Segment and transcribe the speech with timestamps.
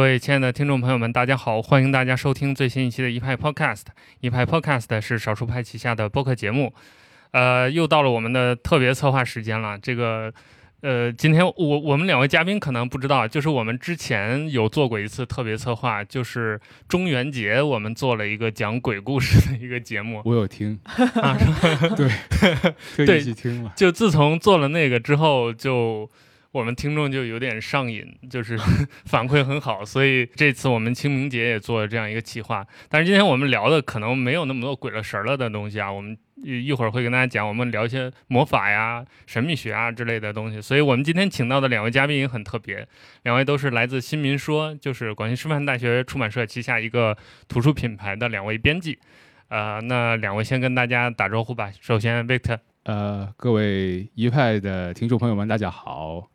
[0.00, 1.60] 各位亲爱的听众朋友们，大家好！
[1.60, 3.82] 欢迎大家收听最新一期的一派 Podcast。
[4.20, 6.72] 一派 Podcast 是少数派旗下的播客节目。
[7.32, 9.78] 呃，又到了我们的特别策划时间了。
[9.78, 10.32] 这个，
[10.80, 16.58] 呃，今天我我们两位嘉宾可能不知道，就是我们之前有做过一次特别策划，就是
[16.88, 20.22] 中元节我们做了一个讲鬼故事的一个节目。
[20.24, 20.80] 我有听
[21.20, 21.36] 啊，
[21.94, 23.70] 对，特意去听了。
[23.76, 26.10] 就自从做了那个之后，就。
[26.52, 28.58] 我们听众就有点上瘾，就是
[29.06, 32.66] 反馈很好，所以这次我们清明节也做了这样一个企划。
[32.88, 40.60] 但是今天我们聊的可能没有那么多鬼了神了的东西啊，我们一会儿会跟大家讲，我们聊一些魔法呀、神秘学啊之类的东西。
[40.60, 42.84] 所以我们今天请到的两位嘉宾也很特别，
[43.22, 47.16] 两位都是来自新民说，就是广西师范大学出版社旗下一个
[47.46, 48.98] 图书品牌的两位编辑。
[49.50, 51.70] 呃，那两位先跟大家打招呼吧。
[51.80, 56.29] 首先，Victor，呃，各位一派的听众朋友们，大家好。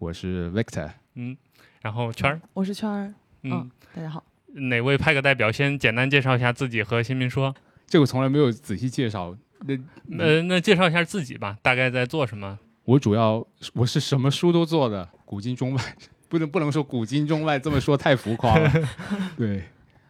[0.00, 1.36] 我是 Victor，嗯，
[1.82, 3.12] 然后圈儿，我是圈儿，
[3.42, 7.54] 嗯，大家好，哪位派个代表先简单介绍一下自己和新民说？
[7.86, 9.78] 这个从来没有仔细介绍，那
[10.18, 12.58] 呃，那介绍一下自己吧，大概在做什么？
[12.84, 15.96] 我主要我是什么书都做的，古今中外，
[16.30, 18.72] 不能不能说古今中外这么说太浮夸了，
[19.36, 19.64] 对，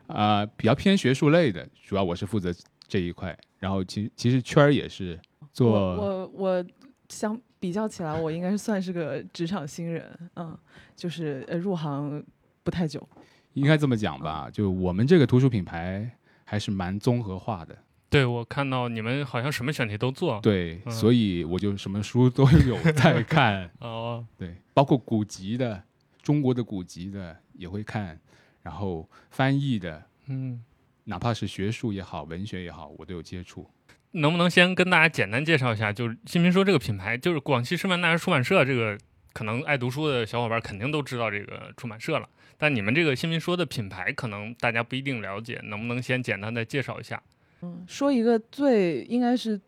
[0.06, 2.54] 啊，比较偏学术类的，主要我是负责
[2.86, 5.18] 这一块，然后其其实圈儿也是
[5.52, 6.64] 做，我我
[7.08, 7.36] 相。
[7.60, 10.58] 比较起来，我应该是算是个职场新人，嗯，
[10.96, 12.24] 就是呃入行
[12.64, 13.06] 不太久，
[13.52, 14.48] 应该这么讲吧。
[14.50, 16.10] 就我们这个图书品牌
[16.44, 17.76] 还是蛮综合化的。
[18.08, 20.40] 对，我看到你们好像什么选题都做。
[20.40, 23.70] 对，所以我就什么书都有 在看。
[23.78, 25.80] 哦，对，包括古籍的，
[26.20, 28.18] 中国的古籍的也会看，
[28.62, 30.64] 然后翻译的，嗯，
[31.04, 33.68] 哪怕是学术也好，文学也好，我都有接触。
[34.12, 38.98] 能不能先跟大家简单介绍一下，就是新民说这个品牌，就是广西师范大学出版社这个，
[39.32, 42.28] 可能爱读书的小伙伴肯定都知道这个出版社了，
[42.58, 47.22] 但你们这个新民说的品牌，可能大家不一定了解，能不能先简单的介绍一下？
[47.62, 49.60] 嗯，说一个最应该是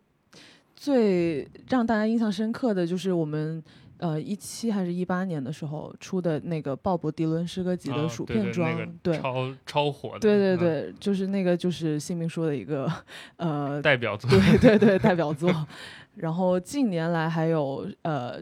[0.75, 3.63] 最让大家印象深刻的就是我们。
[4.03, 12.91] 呃，一七还是一八年的时候出的那个鲍勃迪伦诗歌集的薯片装，对，超超火的，对对对，就是那个就是姓名说的一个
[13.37, 15.49] 呃代表作， 对对对代表作。
[16.15, 18.41] 然后近年来还有呃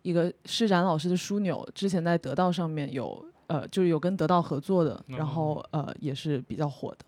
[0.00, 7.04] 一个施展老师的枢纽，之前在得到上面有呃就是有跟得到合作的，然后呃也是比较火的。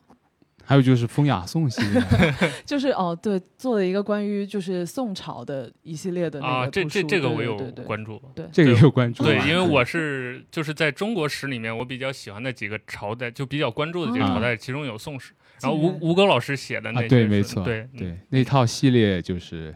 [0.67, 2.03] 还有就是风雅颂系列，
[2.67, 7.57] 就是哦，对，做了一个关于就是宋朝的一系列的那个这这这个我有
[7.87, 19.73] 关注，对，这个有关注，对，因为我是就是在中国史里面，我比较喜欢的几个朝代，就比较关注的几个朝代，其中有宋史，然后吴吴哥老师写的那对，没错，对对，那套系列就是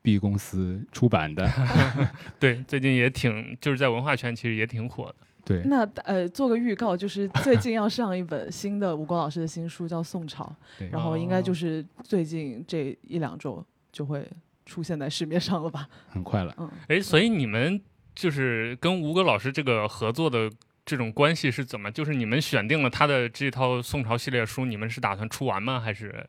[0.00, 1.46] B 公司出版的，
[2.40, 5.14] 对，最近也挺就是在文化圈其实也挺火的。
[5.44, 10.44] 对，那呃，做个预告，就是最近要上一本新的吴国老师的新书，叫《宋朝
[10.90, 14.24] 》，然后应该就是最近这一两周就会
[14.64, 15.88] 出现在市面上了吧？
[16.08, 17.80] 很快了，嗯，哎，所以你们
[18.14, 20.48] 就是跟吴哥老师这个合作的
[20.86, 21.90] 这种关系是怎么？
[21.90, 25.80] 就是你们选定了他的这套宋朝系列书，你们是打算出完吗？
[25.80, 26.24] 还是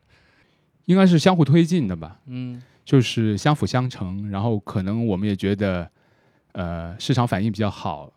[0.86, 2.18] 应该是相互推进的吧？
[2.26, 5.88] 嗯，就是相辅相成，然后可能我们也觉得，
[6.52, 8.12] 呃，市场反应比较好。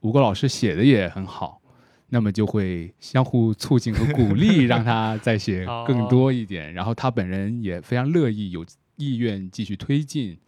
[0.00, 1.60] 吴国老师写的也很好，
[2.08, 6.72] 那么就会相互促进和鼓励，让他再写 更多一点。
[6.72, 8.64] 然后他本人也非常乐意，有
[8.96, 10.38] 意愿继续推进。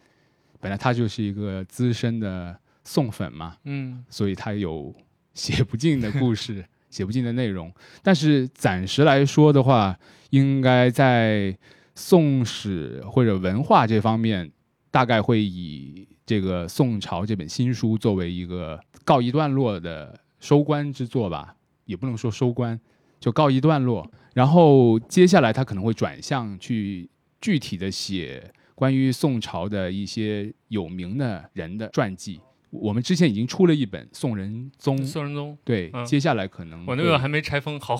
[0.59, 4.93] 本来他就是一个资深的宋粉嘛，嗯，所以他有
[5.33, 7.71] 写不尽的故事， 写不尽的内容。
[8.01, 9.97] 但是暂时来说的话，
[10.29, 11.57] 应该在
[11.95, 14.51] 宋史或者文化这方面，
[14.93, 18.79] 大概会以这个宋朝这本新书作为一个。
[19.05, 22.79] 告一段落的收官之作吧，也不能说收官，
[23.19, 24.09] 就告一段落。
[24.33, 27.09] 然后接下来他可能会转向去
[27.41, 32.39] 具体的写关于宋朝的一些有名的人的传记。
[32.69, 37.97] 我们之前已经出了一本《宋仁宗》，宋仁宗对，接下来可能我那个还没拆封好。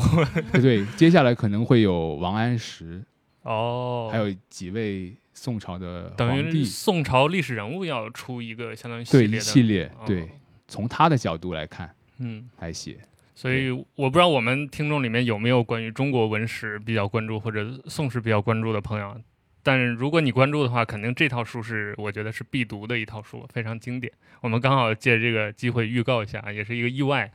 [0.54, 3.04] 对对，接下来可能会有王安石
[3.44, 10.30] 哦，还有几位宋朝的等于宋朝历史人物要出一个相当于系列系列对。
[10.66, 12.98] 从他的角度来看，嗯，来写，
[13.36, 19.16] 所以我不知道我们听众里面有没有关于中国文史比较关注或者宋史比较关注的朋友，
[19.62, 24.12] 但是如果你关注的话，肯定这套书是我觉得是必读的一套书，非常经典。
[24.42, 27.32] 我们刚好借这个机会预告一下，也是一个意外。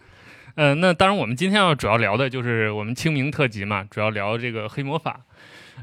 [0.56, 5.20] 嗯，那当然我们今天要主要聊的就是我们清明特辑嘛，主要聊这个黑魔法。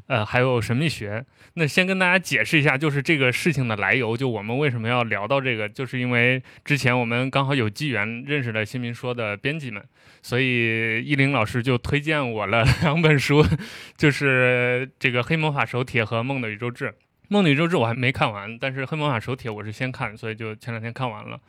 [0.07, 1.25] 呃，还有神秘学。
[1.53, 9.83] 那先跟大家解释一下，就是这个事情的来由，就我们为什么要聊到这个，就是因为之前我们刚好有机缘认识了新民说的编辑们，
[10.21, 13.45] 所以依林老师就推荐我了 两本书，
[13.95, 16.85] 就是这个《黑魔法手帖》和《梦的宇宙志》。
[17.29, 21.39] 《梦的宇宙志》我还没看完，但是《黑魔法手帖》我是先看，所以就前两天看完了。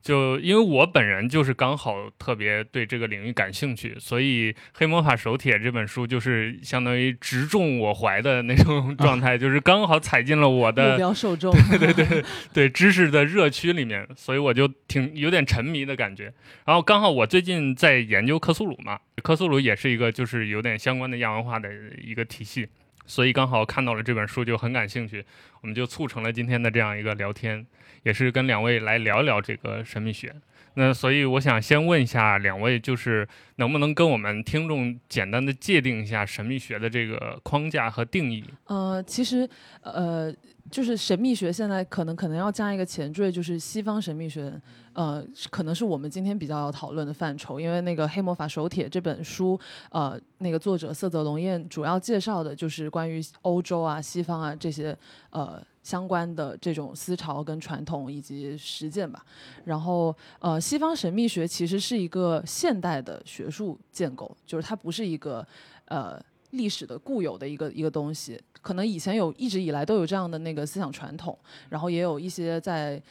[0.00, 16.32] 就因为我本人就是刚好特别对这个领域感兴趣，所以《黑魔法手帖》这本书就是相当于直中我怀的那种状态，就是刚好踩进了我的目标受众，对对对对知识的热区里面，所以我就挺有点沉迷的感觉。
[16.64, 21.68] 然后刚好我最近在研究克苏鲁嘛，克苏鲁也是一个就是有点相关的亚文化的
[22.02, 22.68] 一个体系，
[23.08, 25.24] 所以刚好看到了这本书就很感兴趣，
[25.62, 27.66] 我们就促成了今天的这样一个聊天。
[28.04, 30.32] 也是跟两位来聊一聊这个神秘学，
[30.78, 38.44] 那所以我想先问一下两位，就是能不能跟我们听众简单的界定一下神秘学的这个框架和定义？
[38.66, 39.48] 呃，其实
[39.82, 40.32] 呃，
[40.70, 44.52] 就是神秘学现在可能可能要加一个前缀，就是西方神秘学，
[44.92, 49.58] 呃，可能是我们今天比较要讨论的范畴，因为那个《黑魔法手帖》这本书，
[49.90, 54.96] 呃，那个作者色泽龙彦主要介绍的就是关于欧洲啊、西方啊这些
[55.30, 55.60] 呃。
[55.88, 59.24] 相关的这种思潮跟传统以及实践吧，
[59.64, 65.46] 然后呃，西方神秘学其实是一个现代的学术建构，就是它不是一个
[65.86, 71.38] 呃历史的固有的一个一个东西，可能以前有一直以来都有这样的那个思想传统，
[71.70, 73.02] 然后也有一些在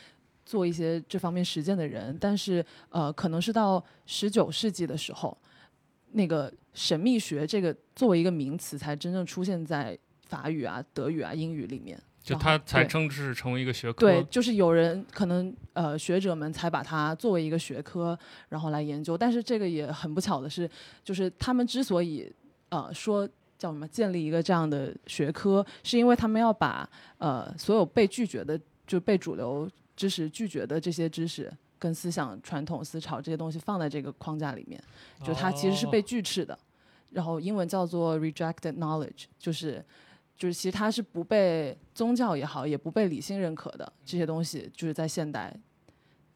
[0.45, 5.35] 做一些这方面实践的人，但是呃，可能是到十九世纪的时候，
[6.12, 9.97] 那个神秘学这个作为一个名词才真正出现在
[10.27, 12.00] 法语啊、德语啊、英语里面。
[12.33, 18.18] 就他才正式成为一个学科，对，就是有人可能呃学者们才把它作为一个学科，
[18.50, 19.18] 然后来研究。
[19.18, 20.69] 但是这个也很不巧的是，
[21.06, 22.29] 就是他们之所以
[22.68, 23.25] 呃说
[23.57, 31.50] 叫什么建立一个这样的学科，是因为他们要把呃所有被拒绝的就被主流知识拒绝的这些知识
[31.80, 34.83] 跟思想传统思潮这些东西放在这个框架里面，
[35.23, 36.59] 就它其实是被拒斥的。
[37.12, 39.81] 然后英文叫做 rejected knowledge，就是。
[40.37, 45.51] 就是其实它是不被宗教也好，也不被理性认可的这些东西，就是在现代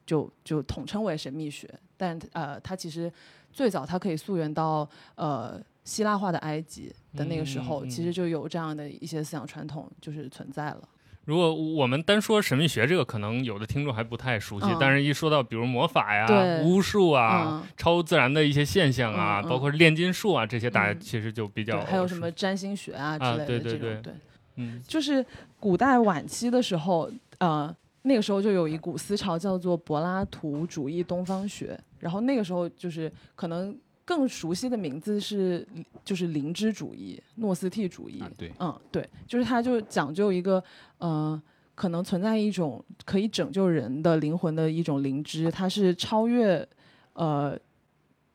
[0.06, 1.71] 就就统称为神秘学。
[1.95, 3.12] 但呃，它其实
[3.53, 10.89] 最早它可以溯源到呃希腊化的埃及的那个时候，其实就有这样的一些思想传统就是存在了。
[11.26, 14.66] 如果我们单说神秘学这个，可能有的听众还不太熟悉。
[14.80, 16.28] 但是，一说到比如魔法呀、
[16.64, 24.02] 巫术啊、超自然的一些现象啊，包括炼金术啊这些，大家其实就比较还有什么占星学啊之类的这种。
[24.02, 24.14] 对，
[24.56, 25.24] 嗯，就是
[25.60, 33.78] 古代晚期的时候，呃，那个时候就有一股思潮叫做柏拉图主义东方学，然后那个时候就是可能。
[34.12, 35.66] 更熟悉的名字是，
[36.04, 38.22] 就是灵知主义、诺斯替主义。
[38.38, 40.62] 对，嗯，对，就是它就讲究一个，
[40.98, 41.42] 呃，
[41.75, 46.68] 可能存在一种可以拯救人的灵魂的一种灵知，它是超越，
[47.13, 47.58] 呃，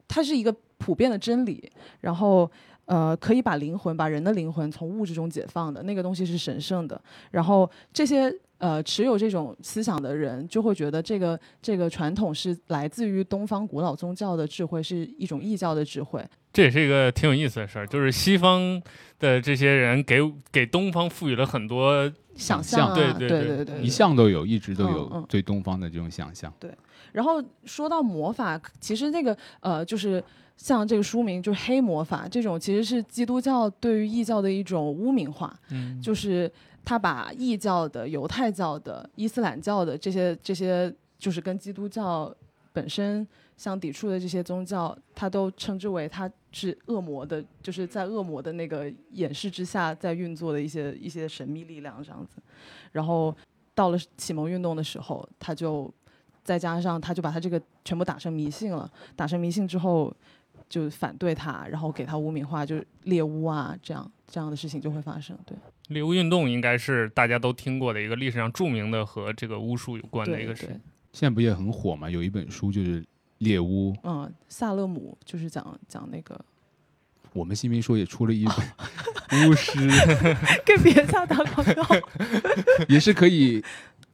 [0.08, 2.50] 它是一个普遍的真理，然后，
[2.86, 6.98] 呃，可以把灵魂、把人的灵魂从物质中解放的那个东西是神圣的，
[7.32, 8.34] 然后这些。
[8.58, 16.24] 呃，持有这种思想的人就会觉得这个这个传统是来自于东方古老宗教的智慧，是一种异教的智慧。
[16.52, 18.80] 这也是一个挺有意思的事儿，就是西方
[19.18, 20.20] 的这些人给
[20.50, 26.50] 给东方赋予了很多想象，对对对对，一向都有，一直都有对东方的这种想象。
[26.58, 26.70] 对，
[27.12, 30.24] 然后说到魔法，其实那个呃，就是
[30.56, 36.50] 像这个书名就是黑魔法这种，其实是基督教对于异教的一种污名化，嗯，就是。
[36.86, 42.32] 他把异教的、犹太教的、伊斯兰教的这些、这些，就是跟基督教
[42.72, 43.26] 本身
[43.56, 52.40] 相抵触的这些宗教，他都称之为他是恶魔的，就是在恶魔的那个掩饰之下在运作的一些一些神秘力量这样子。
[52.92, 53.34] 然后
[53.74, 55.92] 到了启蒙运动的时候，他就
[56.44, 60.14] 再加上他就把他这个全部打成迷信了，打成迷信之后
[60.68, 65.58] 就反对他，然后给他污名化，就是猎巫啊这样这样的事情就会发生，对。
[65.88, 70.66] 猎巫运动应该是大家都听过的一个历史上著名的和这个巫术有关的一个事。
[71.12, 72.10] 现在不也很火吗？
[72.10, 73.04] 有一本书就是
[73.38, 73.96] 猎巫。
[74.02, 76.38] 嗯，萨勒姆就是讲讲那个。
[77.32, 79.78] 我们新民说也出了一本 巫师，
[80.64, 81.84] 跟别家打广告，
[82.88, 83.62] 也是可以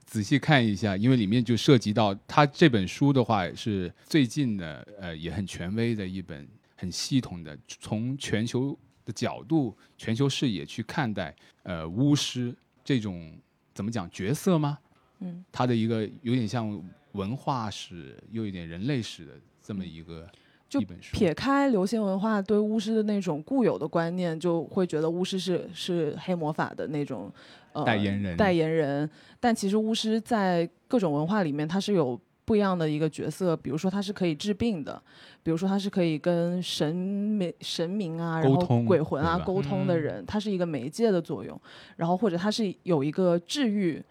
[0.05, 8.79] 仔细看一下，因为里面就涉及到他这本书的话是最近的，呃，也很权威的一本，很系统的从全球。
[9.05, 12.55] 的角度、全球视野去看待，呃，巫师
[12.85, 13.33] 这种
[13.75, 14.79] 怎么讲角色吗？
[15.21, 16.83] 嗯，他的一个有点像
[17.13, 19.33] 文化史，又有点人类史的
[19.63, 20.29] 这么一个。
[20.69, 20.81] 就。
[21.13, 27.31] 撇开流行文化对巫师的那种固有的观念，就会觉得巫师是是黑魔法的那种
[27.75, 29.09] 呃代言人代言人。
[29.39, 33.57] 但其实巫师在各种文化里面，它是有不一样的一个角色。
[33.57, 35.01] 比如说，他是可以治病的；
[35.43, 41.61] 比如说，他是可以跟神明、神明啊，然后鬼魂啊沟通的嗯人，他是一个媒介的作用。
[41.97, 44.03] 然后或者他是有一个治愈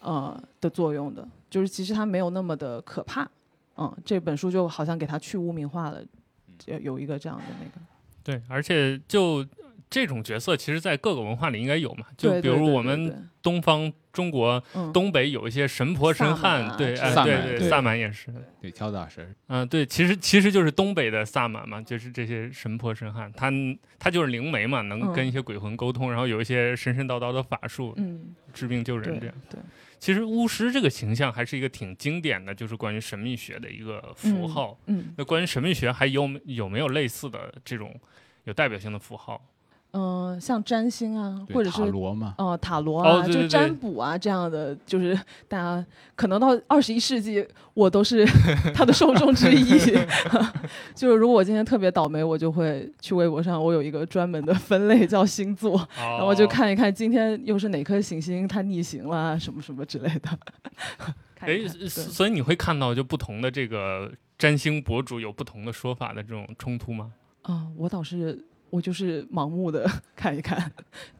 [0.00, 3.28] 呃的作用的，就是其实他没有那么的可怕。
[3.76, 6.02] 嗯，这本书就好像给他去污名化了，
[6.66, 7.80] 有有一个这样的那个。
[8.22, 9.44] 对，而且就
[9.92, 12.06] 这种角色，其实在各个文化里应该有嘛。
[12.16, 18.32] 就比如我们东方中国嗯东北有一些神婆神汉，啊对，哎，对对萨满也是。
[18.60, 23.52] 对，跳大神儿，嗯、对，其实其实就是东北的萨满嘛，就是这些神婆神汉，他
[23.98, 29.34] 他就是灵媒嘛，能嗯跟一些鬼魂沟通，然后有一些神神叨叨的法术，嗯，治病救人这样。
[29.50, 29.60] 对，
[29.98, 34.78] 其实巫师这个形象还是一个挺经典的，就是关于神秘学的一个符号。
[34.86, 37.94] 嗯那关于神秘学还有有没有类似的这种
[38.44, 39.40] 有代表性的符号？
[39.92, 45.18] 嗯、呃像占星啊，或者是塔罗嘛，呃塔罗啊，哦对对对就占卜啊这样的，就是
[45.48, 45.84] 大家
[46.16, 48.24] 可能到二十一世纪，我都是
[48.74, 49.78] 他的受众之一。
[50.94, 60.30] 就是如果我今天特别倒霉，我就会去微博上，我有一个专门的分类叫星座，然然后就看一看今天又是哪颗行星它逆行了，什么什么之类的。
[61.40, 61.58] 哎，
[61.88, 67.12] 所以你会看到就不同的这个占星博主有不同的说法的这种冲突吗？
[67.42, 69.86] 啊、我倒是我就是盲目的
[70.16, 70.72] 看一看，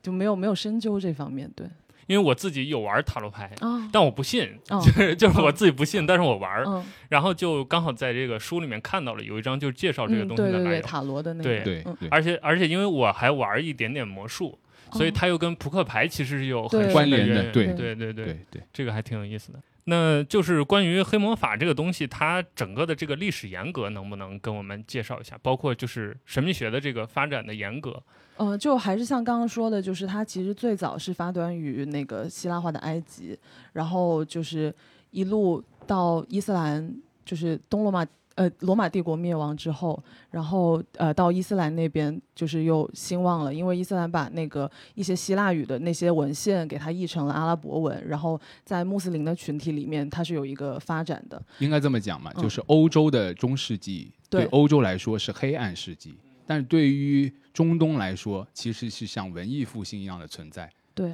[0.03, 1.51] 就没有没有深究这方面。
[1.55, 1.67] 对
[2.09, 6.65] 因为我自己有玩塔罗牌，啊，但我不信，哦 就是就是我自己不信，但是我玩
[7.09, 14.59] 然后就刚好在这个书里面看到了有一张就是介绍这个嗯，东西对对对，的来由，塔罗的那对个，嗯对对，而且而且因为我还玩一点点魔术，
[14.93, 19.61] 所以哦它又跟扑克牌其实是有很深关联的渊源对对对对对对，这个还挺有意思的。
[19.85, 25.37] 那就是关于黑魔法这个东西，它整个的这个历史严格能不能跟我们介绍一下？
[25.43, 28.03] 包括就是神秘学的这个发展的沿革。
[28.37, 33.39] 呃，就还是像刚刚说的，就是它其实最早是发端于那个希腊化的埃及，
[33.73, 34.75] 然后就是
[35.11, 51.43] 一路到伊斯兰，就是东罗马呃罗马帝国灭亡之后，然后呃到伊斯兰那边就是又兴旺了，因为伊斯兰把那个一些希腊语的那些文献给它译成了阿拉伯文，然后在穆斯林的群体里面它是有一个发展的。
[51.59, 52.43] 应该这么讲嘛，嗯。
[52.43, 56.15] 就是欧洲的中世纪对对欧洲来说是黑暗世纪，
[56.47, 61.13] 但是对于中东来说，其实是像文艺复兴一样的存在，对，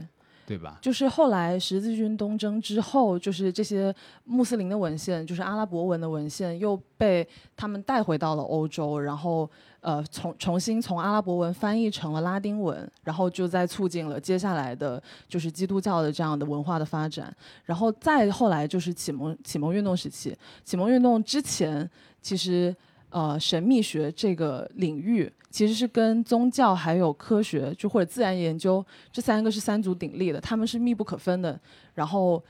[0.49, 0.79] 对吧？
[0.81, 9.47] 就是后来十字军东征之后，就是这些穆斯林的文献，就是阿拉伯文的文献，又被他们带回到了欧洲，然后
[9.83, 17.31] 呃重重新从阿拉伯文翻译成了拉丁文，然后就在促进了接下来的就是基督教的这样的文化的发展，
[17.67, 21.87] 然后再后来就是启蒙启蒙运动时期，启蒙运动之前
[22.23, 22.75] 其实。
[23.11, 31.59] 呃，神秘学这个领域其实是跟宗教还有科学，就或者自然研究这三个是三足鼎立的，他们是密不可分的。
[31.95, 32.43] 然后，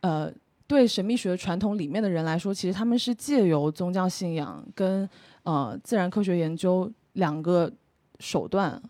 [0.00, 0.32] 呃，
[0.66, 5.08] 对神秘学传统里面的人来说，其实他们是借由宗教信仰跟
[5.42, 7.70] 呃自然科学研究两个
[8.20, 8.80] 手段，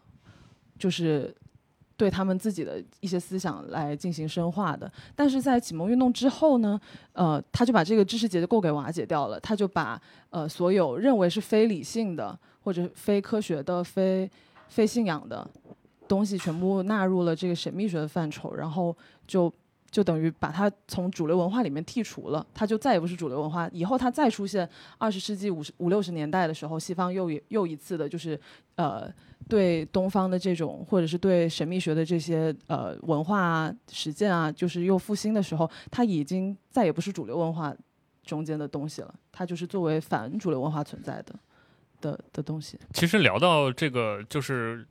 [0.78, 1.34] 就是
[1.96, 4.90] 对他们自己的一些思想来进行深化的。
[5.14, 6.78] 但是在启蒙运动之后呢，
[7.12, 10.00] 呃，他就把这个知识结构给瓦解掉了，他就把
[10.30, 14.30] 呃所有认为是非理性的或者非科学的、非
[14.68, 15.48] 非信仰的
[16.06, 18.94] 东西全部纳入了这个神秘学的范畴，然后
[19.26, 19.52] 就
[19.90, 23.68] 就等于把它从主流文化里面剔除了，它就再也不是主流文化。
[23.72, 28.38] 以后它再出现二十世纪五十五六十年代的时候，西方又又一次的就是
[28.74, 29.10] 呃
[29.48, 37.74] 对东方的这种或者是对神秘学的这些呃文化啊实践啊，就是又复兴的时候，它已经再也不是主流文化
[38.24, 41.34] 中间的东西了，它就是作为反主流文化存在的
[42.00, 42.76] 的的东西。
[42.92, 44.86] 其实聊到这个，就是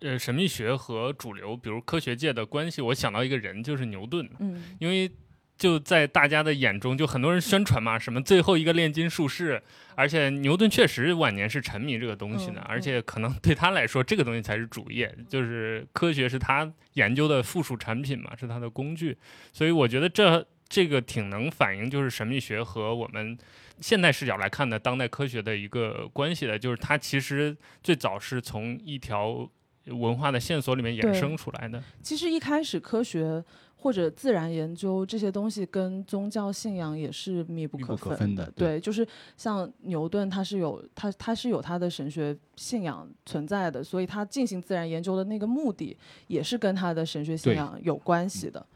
[0.00, 4.62] 呃神秘学和主流，比如科学界的关系，我想到一个人，就是牛顿，嗯。
[4.78, 5.10] 因为。
[5.58, 9.62] 就在大家的眼中，就很多人宣传嘛，什么最后一个炼金术士，
[9.94, 19.16] 而且牛顿确实晚年是沉迷这个东西的，嗯而且可能对他来说，这个东西才是主业，就是科学是他研究的附属产品嘛，是他的工具，
[19.50, 23.38] 所以我觉得这这个挺能反映就是神秘学和我们
[23.80, 29.48] 现代视角来看的当代科学的一个关系的，就是它其实最早是从一条
[29.86, 31.82] 文化的线索里面衍生出来的。
[32.02, 33.42] 其实一开始科学
[33.76, 48.66] 或者自然研究这些东西跟宗教信仰也是密不可分的对，就是像牛顿，他是有他他是有他的神学信仰存在的，所以他进行自然研究的那个目的也是跟他的神学信仰有关系的，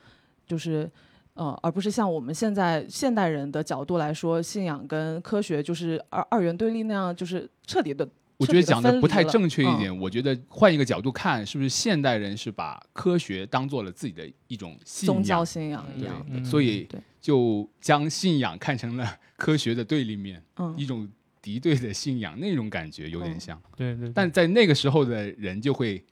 [0.47, 0.91] 就是。
[1.35, 8.07] 呃，而不是像我们现在现代人的角度来说，信仰跟科学就是二二元对立那样，就是彻底的。
[8.41, 9.99] 我觉得讲的不太正确一嗯点。
[10.01, 15.15] 我觉得换一个角度看，是不是现代人是把科学当做了自己的一种信仰？
[15.15, 16.27] 宗教信仰一对样。
[16.31, 16.89] 嗯所以
[17.21, 21.07] 就将信仰看成了科学的对立面，嗯一种
[21.43, 23.61] 敌对的信仰，那种感觉有点像。
[23.77, 26.03] 对对，但在那个时候的人就会，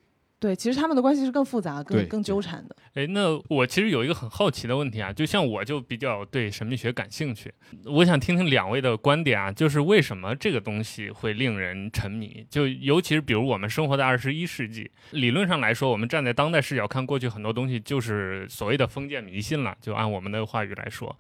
[0.40, 2.76] 对，其实他们的关系是更复杂、更更纠缠的。
[2.94, 7.52] 哎，那我其实有一个很好奇的问题啊，就像我就比较对神秘学感兴趣，
[7.84, 12.46] 我想听听两位的观点啊，就是为什么这个东西会令人沉迷？
[12.48, 21.18] 就尤其是比如我们生活在二十一世纪，理论上来说，我们站在当代视角看过去很多东西，就是所谓的封建迷信了，就按我们的话语来说。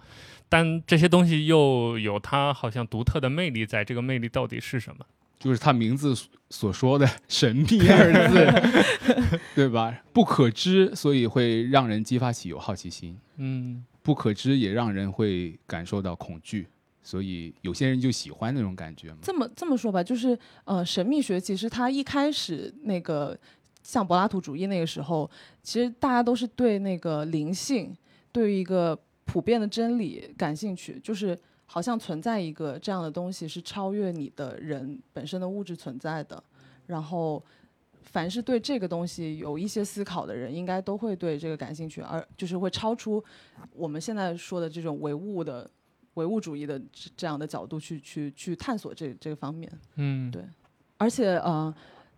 [0.48, 5.04] 但这些东西又有它好像独特的魅力在，这个魅力到底是什么？
[5.38, 10.02] 就是他名字所所说的“神秘”二字， 对吧？
[10.12, 16.66] 不可知，所以会让人激发起有好奇心；嗯不可知也让人会感受到恐惧，
[17.02, 19.18] 所以有些人就喜欢那种感觉嘛。
[19.20, 23.38] 这么这么说吧，就是呃，神秘学其实它一开始那个
[23.82, 25.30] 像柏拉图主义那个时候，
[25.62, 27.94] 其实大家都是对那个灵性，
[28.32, 36.42] 对于一个普遍的真理感兴趣，就是好像存在一个这样的东西是超越你的人本身的物质存在的，
[36.88, 37.40] 然后。
[38.10, 43.22] 凡是对这个东西有一些思考的人，应该都会对这个感兴趣，而就是会超出
[43.74, 45.70] 我们现在说的这种唯物的
[46.14, 49.70] 唯物主义的这这样的角度去去去探索这这个方面。
[49.96, 50.42] 嗯，对
[50.96, 51.72] 而且呃，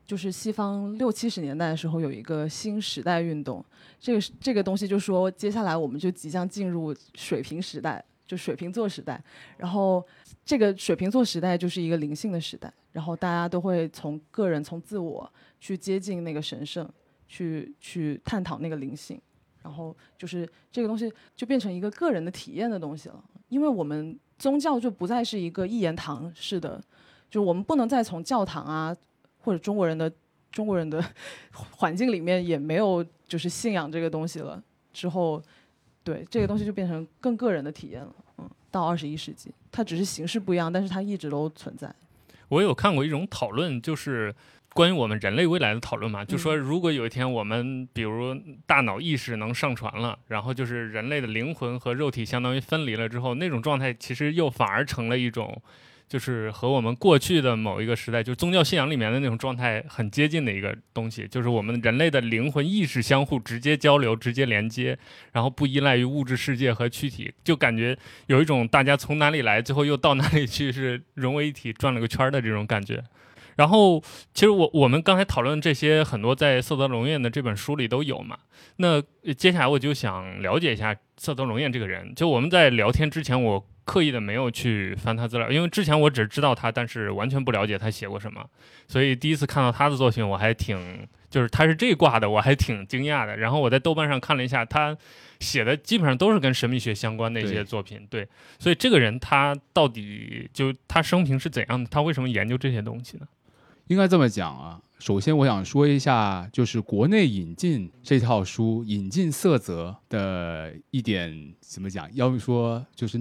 [0.07, 3.62] 就是西方六七十年代的时候有一个新时代运动，
[3.99, 9.21] 这个是这个东西就说接下来我们就即将进入水平时代，就水瓶座时代。
[9.57, 10.07] 然后
[10.45, 16.88] 这个水瓶座时代就是一个灵性的时代，然后大家都会从个人从自我去接近那个神圣，
[17.27, 19.21] 去去探讨那个灵性。
[19.64, 26.81] 然后就是这个东西就变成一个个人的体验的东西了，因为我们宗教就不再是一个一言堂式的，
[27.29, 28.97] 就我们不能再从教堂啊
[29.40, 30.11] 或者中国人的
[30.53, 31.05] 中国人的
[31.53, 34.62] 环境里面也没有就是信仰这个东西了。
[34.93, 35.43] 之后，
[36.05, 38.15] 对这个东西就变成更个人的体验了。
[38.39, 41.93] 嗯，到二十一世纪，它只是形式不一样，但是它一直都存在。
[42.49, 44.35] 我有看过一种讨论，就是
[44.75, 48.35] 关于我们人类未来的讨论嘛，就说嗯如果有一天我们比如
[48.67, 55.61] 大脑意识能上传了，然后就是人类的灵魂和肉体相当于分离了之后，那种状态其实又反而成了一种。
[56.11, 64.99] 就是和我们过去的某一个时代，就宗教信仰里面的那种状态很接近的一个东西，就是我们人类的灵魂意识相互直接交流、直接连接，
[65.31, 67.96] 然后不依赖于物质世界和躯体，就感觉
[68.27, 73.05] 有一种大家从哪里来，最后又到哪里去，是融为一体转了个圈儿的这种感觉。
[73.57, 78.38] 然后，其实我我们刚才讨论这些，很多在色泽龙彦的这本书里都有嘛。
[78.77, 79.03] 那
[79.35, 82.14] 接下来我就想了解一下色泽龙彦这个人。
[82.14, 88.48] 就我们在聊天之前，我刻意的没有去翻他资料，因为之前我只知道他，但是完全不了解他写过什么。
[88.87, 93.37] 所以第一次看到他的作品，我还挺就是他是这挂的，我还挺惊讶的。
[93.37, 94.96] 然后我在豆瓣上看了一下，他
[95.40, 98.07] 写的基本上都是跟神秘学相关的一些作品。
[98.09, 98.29] 对，
[98.61, 101.90] 所以这个人他到底就他生平是怎样的？
[101.90, 103.26] 他为什么研究这些东西呢？
[103.88, 104.81] 应该这么讲啊。
[105.00, 112.09] 首先，我想说一下，就是国内引进这套书引进色泽的一点怎么讲？
[112.14, 113.18] 要不说就是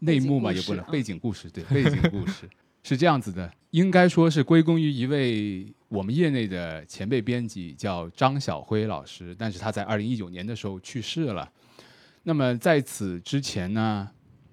[0.00, 2.48] 内幕嘛，也不能背景故事，对背景故事
[2.82, 11.50] 是这样子的，应该说是归功于一位我们业内的前辈编辑，叫张晓辉老师，但是他在二零一九年的时候去世了。
[12.22, 14.08] 那么在此之前呢，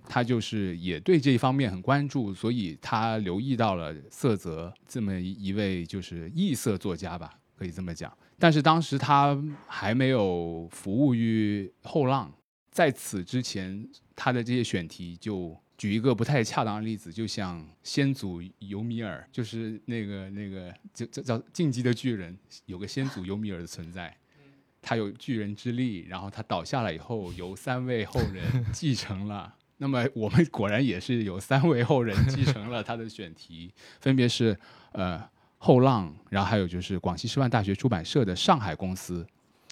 [0.07, 8.15] 他就是也对这一方面很关注，所以他留意到了色泽这么一位就是异色作家吧，可以这么讲。
[8.39, 12.31] 但是当时他还没有服务于后浪，
[12.71, 24.15] 在此之前，他的这些选题就举一个不太恰当的例子，就像先祖尤米尔，就是那个那个叫叫叫进击的巨人，有个先祖尤米尔的存在。
[24.85, 29.55] 他有巨人之力，然后他倒下了以后，由三位后人继承了。
[29.77, 34.57] 那么我们果然也是有三位后人继承了他的选题，分别是
[34.91, 35.25] 呃
[35.57, 39.25] 后浪，然后还有就是广西师范大学出版社的上海公司，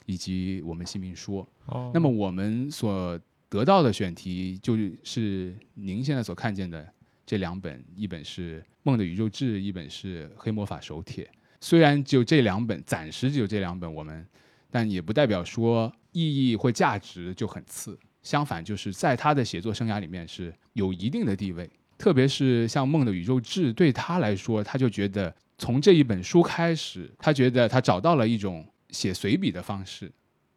[0.05, 1.45] 以及我们新民说。
[1.65, 3.19] 哦那么我们所
[3.51, 6.87] 得到的选题就是您现在所看见的
[7.25, 11.25] 这两本，一本是《梦的宇宙志》，一本是《黑魔法手帖》。
[11.59, 14.25] 虽然就这两本，暂时只有这两本，我们，
[14.69, 17.99] 但也不代表说意义或价值就很次。
[18.23, 21.69] 相反，就是在他的写作生涯里面是有一定的地位。
[21.97, 30.09] 特别是像《梦的宇宙志》，对他来说，他就觉得从这一本书开始，他觉得他找到了一种写随笔的方式。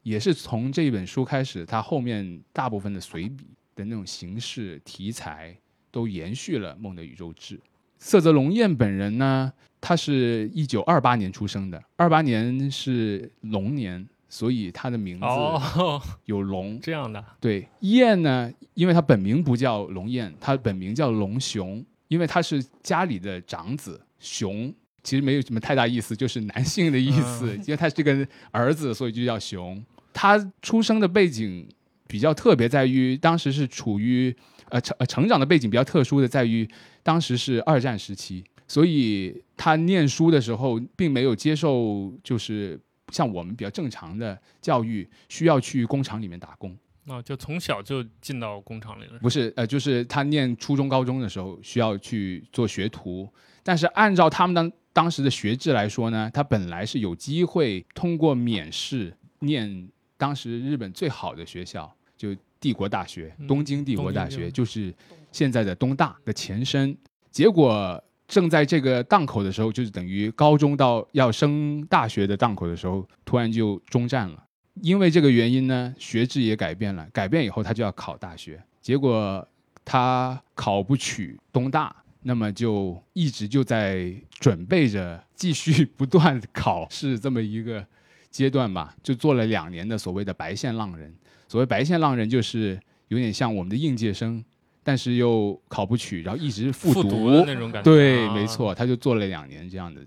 [0.04, 5.56] 也是从这一本书开始，他后面大部分的随笔的那种形式题材
[5.90, 7.56] 都延续了《梦的宇宙志》。
[7.98, 16.78] 色泽龙彦本人呢，他是一九二八年出生的，二八年是龙年，所以他的名字哦， 有龙。
[16.82, 24.70] 这样的，对，燕呢，因为他本名不叫龙燕，他本名叫龙雄，因为他是家里的长子，雄
[25.02, 29.82] 其实没有什么太大意思，就是男性的意思，因为他是这个儿子，所以就叫雄。
[30.14, 31.68] 他出生的背景
[32.06, 34.34] 比较特别，在于当时是处于
[34.70, 36.66] 呃成呃成长的背景比较特殊的，在于
[37.02, 42.80] 当时是二战时期，所以他念书的时候并没有接受就是
[43.12, 46.74] 像我们比较正常的教育，需要去工厂里面打工。
[47.06, 49.18] 哦，就从小就进到工厂里了。
[49.20, 53.28] 不是，呃，就是他念初中、高中的时候需要去做学徒，
[53.62, 59.86] 但是按照他们当当时的学制来说呢，他本来是有机会通过免试念
[60.24, 64.90] 当时日本最好的学校，就帝国大学，嗯东京帝国大学，就是
[65.30, 66.96] 现在的东大的前身。
[67.30, 74.42] 结果正在这个档口的时候，就是等于高中到要升大学的档口的时候，突然就中战了。
[74.80, 77.06] 因为这个原因呢，学制也改变了。
[77.12, 79.46] 改变以后，他就要考大学，结果
[79.84, 87.86] 他考不取东大，那么就一直就在准备着继续不断考试这么一个
[88.34, 91.14] 阶段吧，就做了两年的所谓的白线浪人。
[91.46, 94.44] 所谓白线浪人，就是有点像我们的应届生，
[94.82, 97.88] 但是又考不取，然后一直复复读的那种感觉。
[97.88, 98.44] 对，啊没。
[98.44, 100.00] 错，他就做了两年这样的。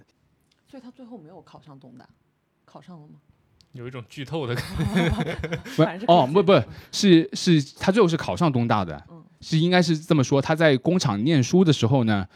[0.69, 2.05] 所以他最后没有考上东大，
[2.65, 3.13] 考上了吗？
[3.71, 4.63] 有一种剧透的感
[4.93, 5.35] 觉。
[5.77, 6.53] 不是哦，不不
[6.91, 10.41] 是是，他最后是考上东大的，嗯是应该是这么说。
[10.41, 12.27] 他在工厂念书的时候呢，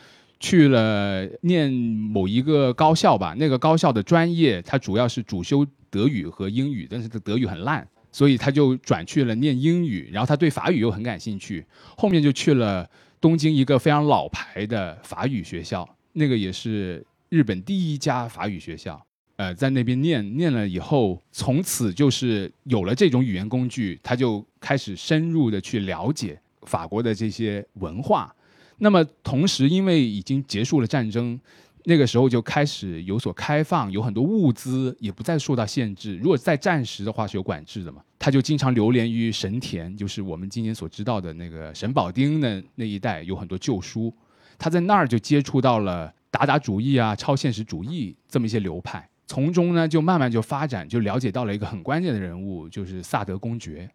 [0.42, 11.64] 去了念某一个高校吧，那个高校的专业他主要是主修德语和英语，但是他德语很烂，所以他就转去了念英语，然后他对法语又很感兴趣，
[11.96, 12.90] 后面就去了
[13.22, 19.00] 东京一个非常老牌的法语学校，那个也是日本第一家法语学校。
[19.38, 28.36] 呃，在那边念念了以后，从此就是有了这种语言工具，他就开始深入的去了解法国的这些文化。
[28.84, 31.40] 那么同时，因为已经结束了战争，
[31.86, 36.18] 那个时候就开始有所开放，有很多物资也不再受到限制。
[36.18, 44.12] 如果在战时的话是有管制的嘛，他就经常流连于神田，就是我们今天所知道的那个神保町的那一带，有很多旧书。
[44.58, 49.08] 他在那儿就接触到了达达主义啊、超现实主义这么一些流派。
[49.28, 53.90] 从中呢，就慢慢就发展，就了解到了一个很关键的人物，就是萨德公爵，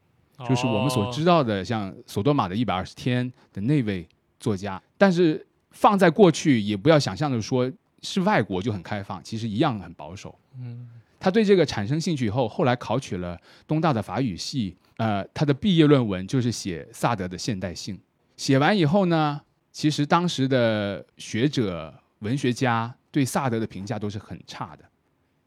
[0.48, 1.24] 就是我们所知。
[1.24, 4.82] 道的像索多玛的一百二十天的那位作家。
[4.98, 7.70] 但是放在过去，也不要想象着说
[8.02, 10.38] 是外国就很开放，其实一样很保守。
[10.58, 17.98] 嗯，他对这个产生兴趣以后，后来考取了东大的法语系，呃，他的毕业论文就是写萨德的现代性。
[18.36, 19.40] 写完以后呢，
[19.72, 24.84] 其实当时的学者、文学家对萨德的评价都是很差的，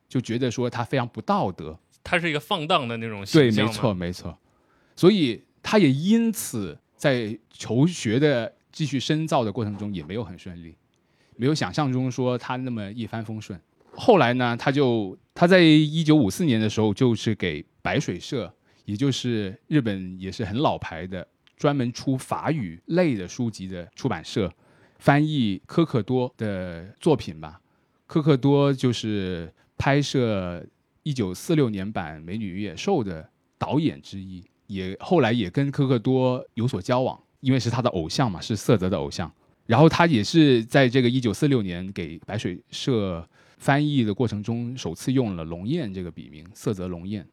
[0.08, 1.78] 就觉得说他非常不道德。
[2.04, 4.38] 他是一个放荡的那种对，没错，没错。
[4.95, 10.75] 所以他也因此在求学的继续深造的过程中也没有很顺利，
[11.36, 13.60] 没有想象中说他那么一帆风顺。
[13.93, 18.53] 后来呢，他就他在一九五四年的时候，就是给白水社，
[18.86, 21.27] 也就是日本也是很老牌的，
[21.58, 24.53] 专门出法语类的书籍的出版社，
[24.99, 27.60] 翻译科克多的作品吧。
[28.05, 30.65] 科克多就是拍摄
[31.03, 39.32] 一九四六年版《美女与野兽》的导演之一，也后来也跟科克多有所交往，因为是他的偶像嘛，是色泽的偶像。
[39.65, 47.28] 然后他也是在这个一九四六年给白水社翻译的过程中，首次用了龙彦这个笔名，色泽龙彦。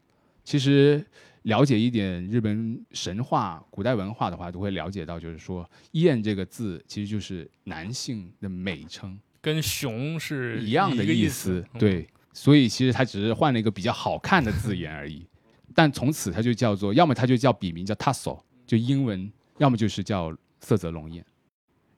[0.45, 1.05] 其实
[1.43, 9.19] 了解一点日本神话、古代文化的话，都会了解到，就是说“彦”这个字其实就是男性的美称。
[9.41, 15.27] 跟熊是一样的意思，嗯对，所以其实他只是换了一个比较好看的字眼而已。
[15.75, 21.25] 但从此他就叫做，要么他就叫笔名叫 Tasso，就英文，要么就是叫色泽龙彦。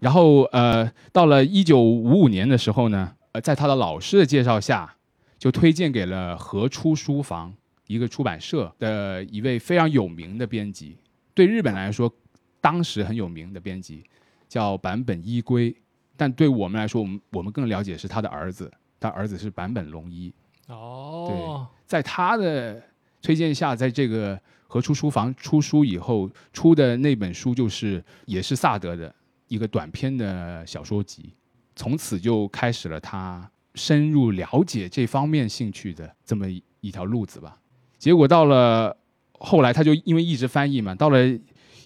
[0.01, 4.95] 然后呃，到了一九五五年的时候呢，呃，在他的老师的介绍下，
[5.39, 7.53] 就推荐给了和出书房
[7.87, 10.97] 一个出版社的一位非常有名的编辑，
[11.35, 12.13] 对日本来说，
[12.61, 14.05] 当时很有名的编辑
[14.49, 15.75] 叫坂本一归。
[16.17, 20.33] 但对我们来说，我们我们更了解是他的儿子，他儿子是坂本龙一，
[20.67, 22.83] 哦，对在他的
[23.23, 29.13] 推荐下，在这个和出书房出书以后出的那本书，就是也是萨德的
[29.49, 31.33] 一个短篇的小说集，
[31.75, 36.47] 从此就开始了他深入了解这方面兴趣的这么
[36.81, 37.59] 一条路子吧。
[37.99, 38.95] 结果到了
[39.33, 41.19] 后来，他就因为一直翻译嘛，到了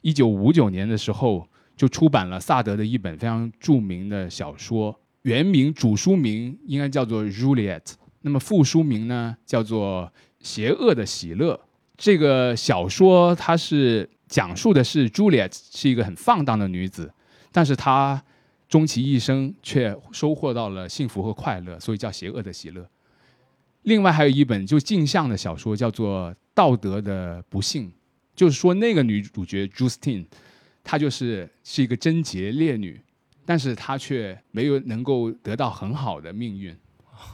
[0.02, 7.80] 一九五九年的时候，就出版了萨德的一本非常著名的小说，原名主书名应该叫做《Juliet》，
[8.22, 10.12] 那么副书名呢叫做
[10.46, 11.54] 《邪恶的喜乐》。
[12.02, 17.14] 这个小说它是讲述的是 Juliet 是一个很放荡的女子，
[17.52, 18.20] 但是她
[18.68, 22.84] 终其一生却收获到了幸福和快乐，所以叫邪恶的喜乐。
[23.82, 27.86] 另外还有一本就镜像的小说，叫做《道德的不幸》，
[28.34, 30.26] 就是说那个女主角 Justine，
[30.82, 33.00] 她就是是一个贞洁烈女，
[33.46, 36.76] 但是她却没有能够得到很好的命运，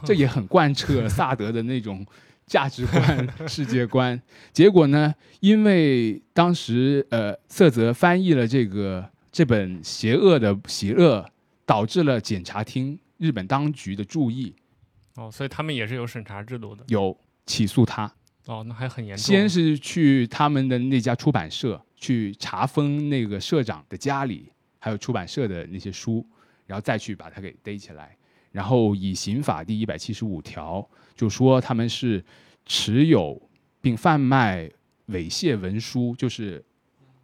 [0.05, 2.05] 这也很贯彻萨德的那种
[2.49, 4.21] 价值观、世界观。
[4.51, 11.23] 结果呢，因为当时呃色泽翻译了这个这本《邪恶的邪恶》，
[11.65, 14.53] 导致了检察厅日本当局的注意。
[15.15, 16.83] 哦，所以他们也是有审查制度的。
[16.87, 18.11] 有起诉他，
[18.45, 19.23] 哦，那还很严重。
[19.23, 26.25] 先是去他们的那家出版社去查封那个社长的家里，还有出版社的那些书，
[26.65, 28.15] 然后再去把他给逮起来，
[28.51, 32.23] 然后以刑法第一百七十五条就说他们是
[32.65, 33.41] 持有
[33.81, 34.69] 并贩卖
[35.09, 36.63] 猥亵文书，就是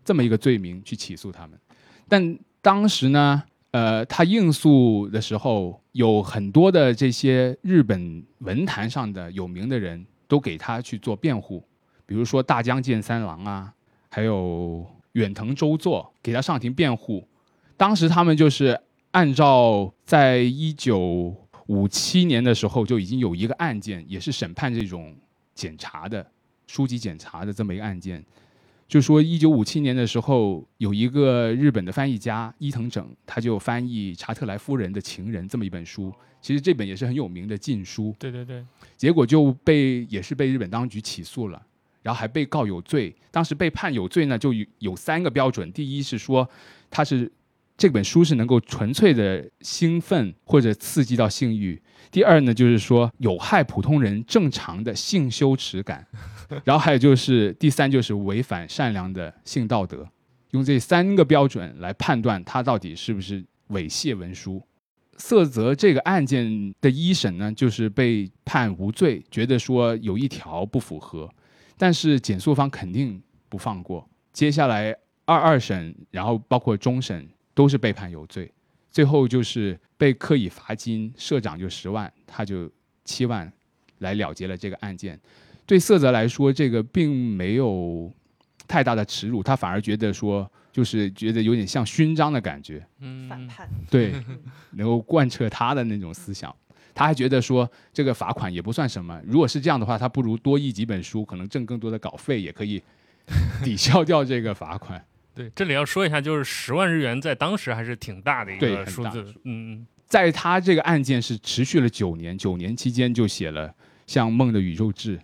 [0.03, 1.59] 这么一个罪名去起诉他们。
[2.07, 11.63] 但当时呢，呃，他应诉的时候，有很多的这些日本文坛上的有名的人都给他去做辩护，
[12.05, 13.73] 比如说大江健三郎啊，
[14.09, 17.27] 还有远藤周作给他上庭辩护。
[17.77, 18.79] 当时他们就是
[19.15, 21.34] 按照在一九
[21.67, 25.15] 五七年的时候就已经有一个案件，也是审判这种
[25.54, 26.30] 检查的
[26.67, 28.21] 书籍检查的这么一个案件。
[28.89, 36.13] 就说一九五七年的时候，有一个日本的翻译家伊藤整，他就翻译查特莱夫人的情人这么一本书。
[36.41, 38.65] 其实这本也是很有名的禁书，对对对，
[38.97, 41.65] 结果就被也是被日本当局起诉了，
[42.04, 43.15] 然后还被告有罪。
[43.32, 46.47] 当时被判有罪呢，就有有三个标准：第一是说
[46.91, 47.32] 他是
[47.77, 51.77] 这本书是能够纯粹的兴奋或者刺激到性欲；
[52.09, 56.07] 第二呢，就是说有害普通人正常的性羞耻感。
[56.63, 60.07] 然后还有就是第三，就是违反善良的性道德，
[60.51, 64.61] 用这三个标准来判断他到底是不是猥亵文书。
[65.17, 71.29] 色泽这个案件的一审呢，就是被判无罪，觉得说有一条不符合，
[71.77, 74.07] 但是检诉方肯定不放过。
[74.31, 78.51] 接下来二二审，然后包括终审都是被判有罪，
[78.91, 82.69] 最后就是被刻以罚金，社长就十万，他就
[83.03, 83.51] 七万，
[83.99, 85.19] 来了结了这个案件。
[85.65, 88.11] 对色泽来说，这个并没有
[88.67, 93.67] 太大的耻辱，他反而觉得说，就是觉得有点像勋章的感觉，嗯，反叛。
[93.89, 94.13] 对，
[94.73, 96.55] 能够贯彻他的那种思想。
[96.93, 99.19] 他还觉得说，这个罚款也不算什么。
[99.25, 102.81] 如果是这样的话，他不如多译几本书，可能挣更多的稿费，也可以
[103.63, 105.03] 抵消掉这个罚款。
[105.36, 113.74] 对，这里要说一下，就是十万日元在当时还是挺大的一个数字，嗯在他这个案件是持续了九年，九年期间就写了
[114.08, 115.17] 像《梦的宇宙志》，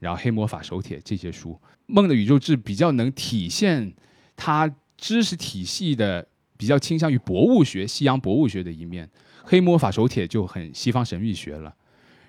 [0.00, 1.52] 然后《黑魔法手帖》这些书。
[1.86, 3.94] 《梦的宇宙志》比较能体现
[4.36, 9.06] 他知识体系的比较倾向于博物学、西洋博物学的一面，
[9.44, 11.74] 《黑魔法手帖》就很西方神秘学了。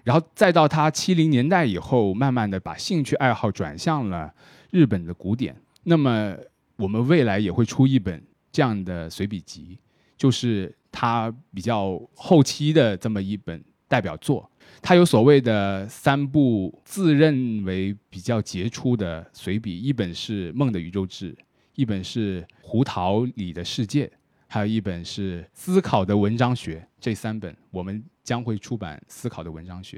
[0.04, 4.32] 然后再到他七零年代以后，慢慢的把兴趣爱好转向了
[4.70, 5.56] 日本的古典。
[5.84, 6.36] 那么
[6.78, 9.78] 我们未来也会出一本这样的随笔集，
[10.18, 14.50] 就是他比较后期的这么一本代表作。
[14.82, 21.34] 他有所谓的三部自认为比较杰出的随笔，一本是《梦的宇宙志》，
[21.76, 24.06] 一本是《胡桃里的世界》，
[24.48, 26.80] 还有一本是《思考的文章学》。
[27.00, 29.98] 这三本我们将会出版《思考的文章学》，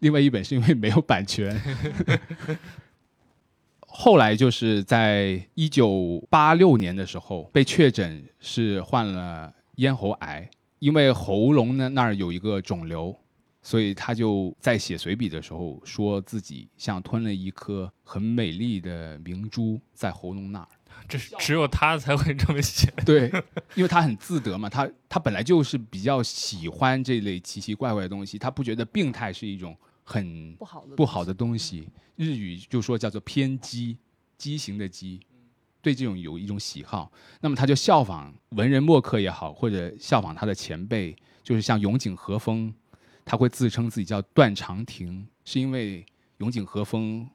[0.00, 1.58] 另外一本是因为没有版权。
[3.98, 10.48] 后来就是在一九八六年的时候被确诊是患了咽喉癌，
[10.80, 13.16] 因为喉咙呢那儿有一个肿瘤，
[13.62, 20.68] 所以他就在写随笔的时候说自己像吞了一颗很美丽的明珠在喉咙那儿。
[21.08, 22.92] 这只有他才会这么写。
[23.06, 23.32] 对，
[23.74, 29.74] 因为他很自得嘛，他他本来就是比较喜欢这类奇奇怪怪的东西，他不觉得病态是一种
[30.08, 31.88] 很不好的不好的东西。
[32.14, 33.98] 日语就说叫做偏激，
[34.38, 35.20] 畸形的畸，
[35.82, 37.10] 对这种有一种喜好。
[37.40, 42.72] 那么他就效仿文人墨客也好，或者效仿他的前辈，就是像永井和风，
[43.24, 46.06] 他会自称自己叫段长亭，是因为
[46.38, 47.28] 永井和风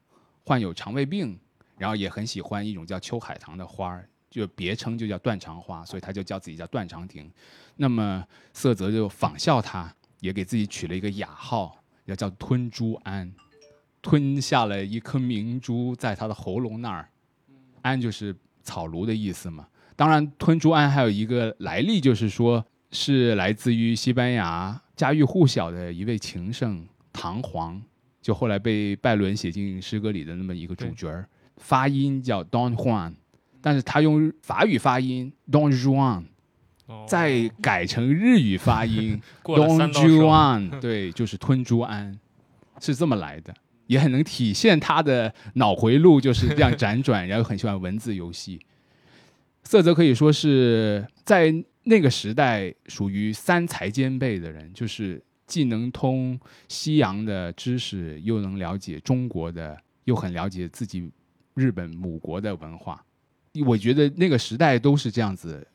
[0.46, 1.38] 患有肠胃病，
[1.78, 7.30] 然后也很喜欢一种叫秋海棠的花儿，就别称就叫断肠花，所以他就叫自己叫段长亭。
[7.76, 13.32] 那么色泽就仿效他，也给自己取了一个雅号，要叫吞珠安。
[14.04, 17.08] 吞下了一颗明珠在他的喉咙那儿，
[17.84, 19.68] 安就是草庐的意思嘛。
[19.96, 26.84] 当然，吞珠安还有一个来历，就是说是来自于西班牙家喻户晓的一位情圣
[27.14, 27.80] 唐璜，
[28.20, 33.14] 就后来被拜伦写进诗歌里的那么一个主角儿，发音叫 Don Juan，
[33.62, 36.24] 但是他用法语发音 Don Juan，哦
[37.08, 42.18] 再改成日语发音 过了 Don 三道手 Juan， 对，就是吞珠安，
[42.80, 43.54] 是这么来的，
[43.88, 48.60] 也很能体现他的脑回路就是这样辗转，然后很喜欢文字游戏。
[49.64, 61.10] 色泽可以说是在那个时代属于三才兼备的人，就是既能通西洋的知识，又能了解中国的，又很了解自己
[61.54, 63.04] 日本母国的文化。
[63.66, 65.68] 我觉得那个时代都是这样子，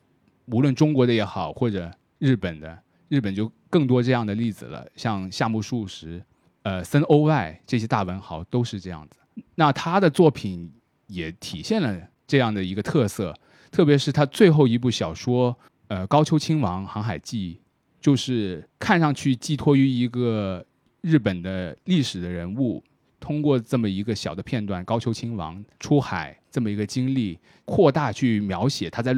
[0.47, 2.77] 无论中国的也好，或者日本的，
[3.09, 6.23] 日本就更多这样的例子了，像夏目漱石、
[6.63, 9.19] 呃森欧外这些大文豪都是这样子。
[9.55, 10.71] 那他的作品
[11.07, 13.33] 也体现了这样的一个特色，
[13.71, 15.57] 特别是他最后一部小说，
[15.87, 17.59] 呃《高丘亲王航海记》，
[18.01, 20.65] 就是看上去寄托于一个
[21.01, 22.83] 日本的历史的人物，
[23.19, 29.13] 通过这么一个小的片段，高丘亲王出海这么一个经历，扩大去描写他在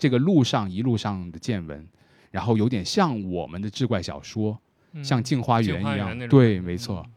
[0.00, 1.86] 这个路上一路上的见闻，
[2.32, 4.60] 然后有点像我们的志怪小说，
[4.94, 7.04] 嗯像《镜花缘》一样对，没错。
[7.06, 7.12] 嗯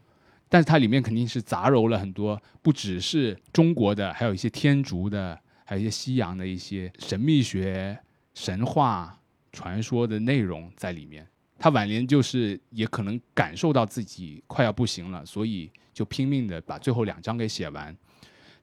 [0.46, 7.98] 但是它里面肯定是杂糅了很多，不只是中国的，还有一些天竺的，还有一些西洋的一些神秘学、
[8.34, 9.18] 神话、
[9.50, 11.26] 传说的内容在里面。
[11.58, 17.96] 他晚年就是也可能感受到自己快要不行了，所以就拼命的把最后两章给写完。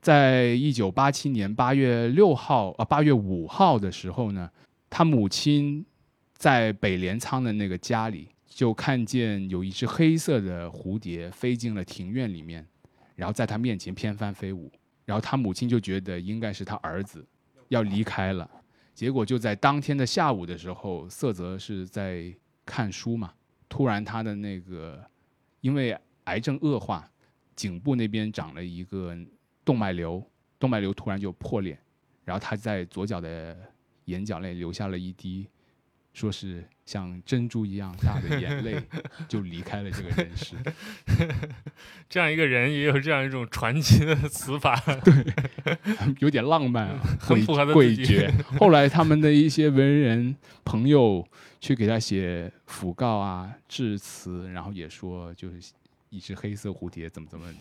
[0.02, 4.50] 在一九八七年八月六号啊八月五号的时候呢，
[4.90, 5.86] 他母亲
[6.34, 12.66] 在北镰仓的那个家里，就看见有一只黑色的蝴蝶飞进了庭院里面，
[13.16, 14.72] 然后在他面前翩翻飞舞，
[15.06, 17.24] 然后他母亲就觉得应该是他儿子
[17.68, 18.50] 要离开了，
[18.96, 22.34] 结果就在当天的下午的时候，色泽是在
[22.66, 23.32] 看书嘛，
[23.70, 25.00] 突然他的那个
[25.60, 27.08] 因为癌症恶化，
[27.56, 29.16] 颈部那边长了一个
[29.63, 30.24] 动脉瘤，
[30.60, 31.78] 动脉瘤突然就破裂，
[32.26, 33.58] 然后他在左脚的
[34.06, 35.47] 眼角内留下了一滴，
[36.13, 38.82] 说是像珍珠一样大的眼泪，
[39.30, 40.56] 就离开了这个人世。
[42.10, 48.58] 这样一个人也有这样一种传奇的死法， 对有点浪漫啊，很诡符合他自己诡谲。
[48.58, 51.26] 后来他们的一些文人朋友
[51.62, 55.71] 去给他写讣告啊、致辞，然后也说就是
[56.10, 57.60] 一只黑色蝴蝶怎么怎么的，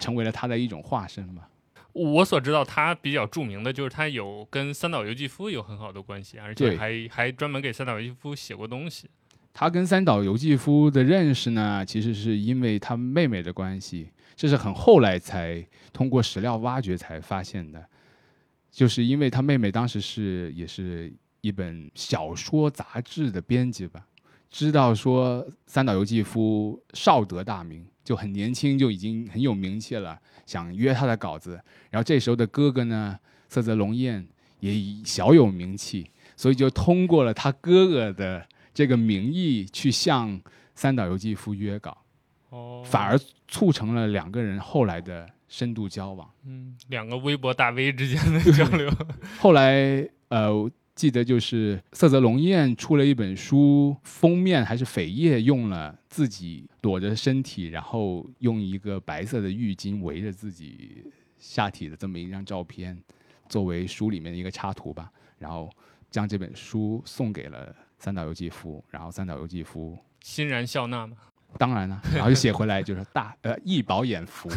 [0.00, 1.44] 成为了他的一种化身嘛。
[1.92, 9.08] 我所知道他比较著名的就是他有跟三岛由纪夫有很好的关系，而且还还专门给三岛由纪夫写过东西。
[9.52, 17.84] 他跟三岛由纪夫的认识呢，其实是因为他妹妹的关系，这是很后来才通过史料挖掘才发现的。
[18.70, 24.06] 就是因为他妹妹当时是也是一本小说杂志的编辑吧，
[24.48, 31.60] 知道说三岛由纪夫少得大名，就很年轻就已经很有名气了，想约他的稿子。
[31.90, 34.26] 然后这时候的哥哥呢，色泽龙彦
[34.60, 34.72] 也
[35.04, 40.40] 小有名气，所以就通过了他哥哥的这个名义去向
[40.74, 41.96] 三岛由纪夫约稿，
[42.50, 46.28] 哦，反而促成了两个人后来的深度交往。
[46.46, 48.90] 嗯，两个微博大 V 之间的交流，
[49.38, 63.02] 后来呃，我记得就是色泽龙彦出了一本书，封面还是扉页用了自己裸着身体，然后用一个白色的浴巾围着自己下体的这么一张照片，
[63.48, 65.10] 作为书里面的一个插图吧。
[65.38, 65.70] 然后
[66.10, 71.16] 将这本书送给了三岛由纪夫，然后三岛由纪夫 欣然笑纳嘛。
[71.56, 74.50] 当然了，然后就写回来就是大呃一饱眼福。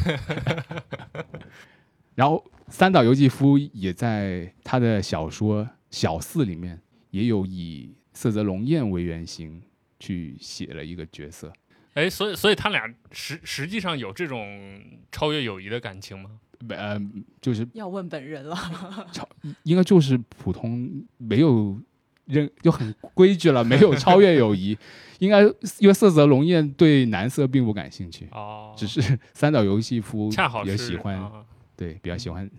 [2.15, 5.63] 然后三岛由纪夫也在他的小说
[5.93, 6.81] 《小四》里面
[7.11, 9.61] 也有以色泽龙彦为原型
[9.99, 11.53] 去写了一个角色。
[11.93, 14.81] 哎，所以所以他俩实实际上有这种
[15.11, 16.31] 超越友谊的感情吗？
[16.69, 16.99] 呃，
[17.39, 18.57] 就是要问本人了。
[19.13, 19.29] 超
[19.61, 21.79] 应该就是普通没有
[22.25, 24.75] 任就很规矩了，没有超越友谊。
[25.19, 25.43] 应该
[25.77, 31.45] 因为色泽龙彦对男色并不感兴趣，哦，只是三岛由纪夫恰好是也喜欢啊
[31.77, 32.49] 对，比较喜欢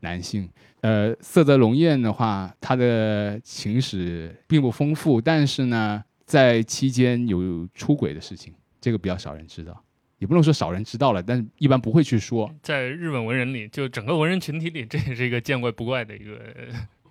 [0.00, 0.48] 男性。
[0.82, 9.82] 呃，色泽龙艳的话，他的情史并不丰富，但是呢，在期间有出轨的事情，这个比较少人知道，
[10.18, 12.54] 也不能说少人知道了，但一般不会去说。
[12.62, 16.38] 在日本文人里，就整个文人群体里，这也是一个见怪不怪的一个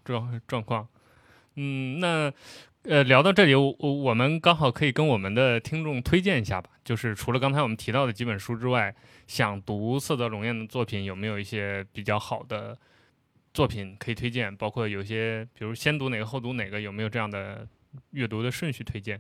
[0.06, 0.88] 状状况。
[1.56, 2.32] 嗯，那
[2.88, 6.70] 呃，聊到这里，我我我们刚好可以跟我们的听众推荐一下吧。
[6.84, 8.94] 就是除了刚才我们提到的几本书之外，
[9.26, 12.78] 想读色泽龙彦的作品，有没有一些比较好的
[13.56, 14.56] 作品可以推荐？
[14.56, 17.68] 包括有些，比如先读哪个后读哪个，有没有这样的
[18.12, 19.20] 阅读的顺序推荐？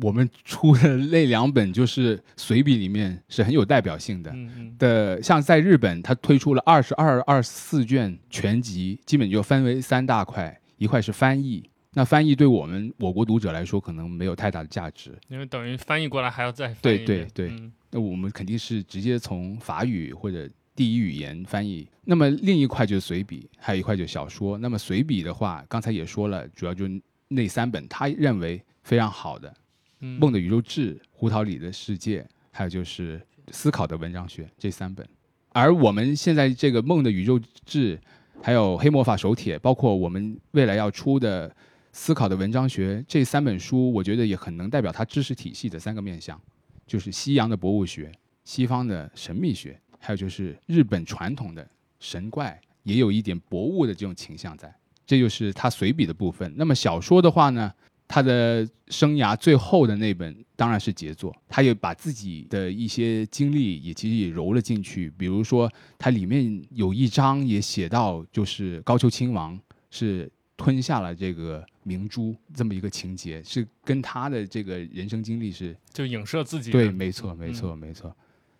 [0.00, 4.30] 我们出的 那两本就是随笔里面是很有代表性的。
[4.32, 11.68] 嗯嗯的，像在日本，它推出了二十二、二十四卷全集，基本就分为三大块，一块是翻译。
[11.94, 15.16] 那翻译对我们我国读者来说，可能没有太大的价值。
[15.28, 21.88] 因为等于翻译过来还要再翻对译对对对嗯那我们肯定是直接从法语或者第一语言翻译。
[22.04, 24.58] 那么另一块就是随笔，还有一块就是小说。
[24.58, 29.54] 那么随笔的话，刚才也说了，主要就是那三本他认为非常好的，
[30.00, 32.20] 嗯《梦的宇宙志》《胡桃里的世界》，
[32.50, 33.18] 还有就是
[33.52, 35.06] 《思考的文章学》这三本。
[35.50, 37.96] 而我们现在这个《梦的宇宙志》，
[38.42, 41.48] 还有《黑魔法手帖》，包括我们未来要出的
[41.96, 46.38] 《思考的文章学》这三本书，我觉得也很能代表他知识体系的三个面向，
[46.84, 48.10] 就是西洋的博物学、
[48.42, 51.64] 西方的神秘学，还有就是日本传统的
[52.00, 54.74] 神怪，也有一点博物的这种倾向在。
[55.06, 56.52] 这就是他随笔的部分。
[56.56, 57.72] 那么小说的话呢，
[58.08, 65.08] 他的生涯最后的那本当然是杰作，他也把自己的一些经历也其实也揉了进去。
[65.16, 69.56] 比如说，它里面有一章也写到，就是高丘亲王
[69.92, 78.14] 是吞下了这个明珠这么一个情节，是跟他的这个人生经历是就影射自己对，没错，没错，没错。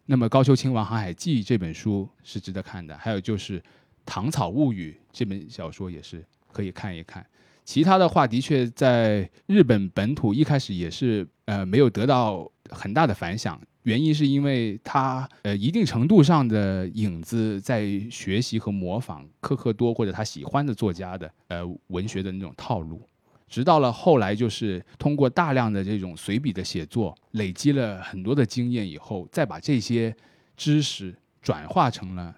[0.06, 3.60] 那么《高丘亲王航海记》这本书是值得看的，还有就是
[4.04, 6.22] 《唐草物语》这本小说也是
[6.52, 7.24] 可以看一看。
[7.64, 23.08] 其他的话，的确在日本本土一开始也是呃没有得到很大的反响，原因是因为他呃一定程度上的影子在学习和模仿科克多或者他喜欢的作家的呃文学的那种套路。
[23.46, 30.16] 直到了后来，就是通过大量的这种随笔的写作，累积了很多的经验以后，再把这些
[30.56, 32.34] 知识转化成了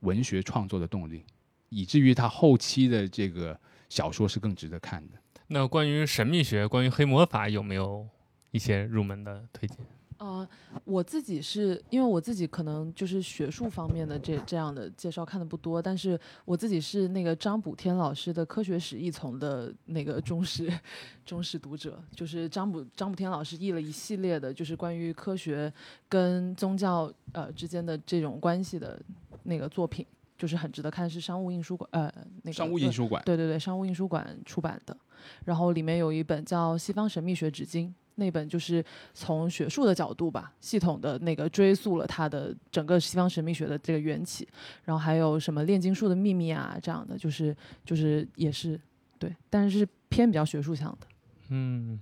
[0.00, 1.24] 文学创作的动力，
[1.70, 5.18] 以至于他后期的这个小说是更值得看的。
[5.46, 8.06] 那关于神秘学、关于黑魔法，有没有
[8.50, 9.78] 一些入门的推荐？
[10.18, 10.46] 呃，
[10.84, 20.68] 我自己是因为我自己可能就是学术方面的这这样的介绍看的不多，但是我自己是那个张补天老师的科学史译丛的那个忠实
[21.24, 25.72] 忠实读者，就是张补张补天老师译了一系列的，就是关于科学
[26.08, 29.00] 跟宗教呃之间的这种关系的
[29.44, 30.04] 那个作品，
[30.36, 32.12] 就是很值得看，是商务印书馆呃
[32.42, 34.96] 那个商务印书馆，对对对，商务印书馆出版的，
[35.44, 37.88] 然后里面有一本叫《西方神秘学纸经》，
[38.18, 44.46] 那本就是从学术的角度吧，系统的那个追溯了它的整个西方神秘学的这个缘起，
[44.84, 48.78] 然后还有什么炼金术的秘密啊这样的，就是就是也是
[49.18, 51.06] 对，但是是偏比较学术向的。
[51.50, 51.98] 嗯，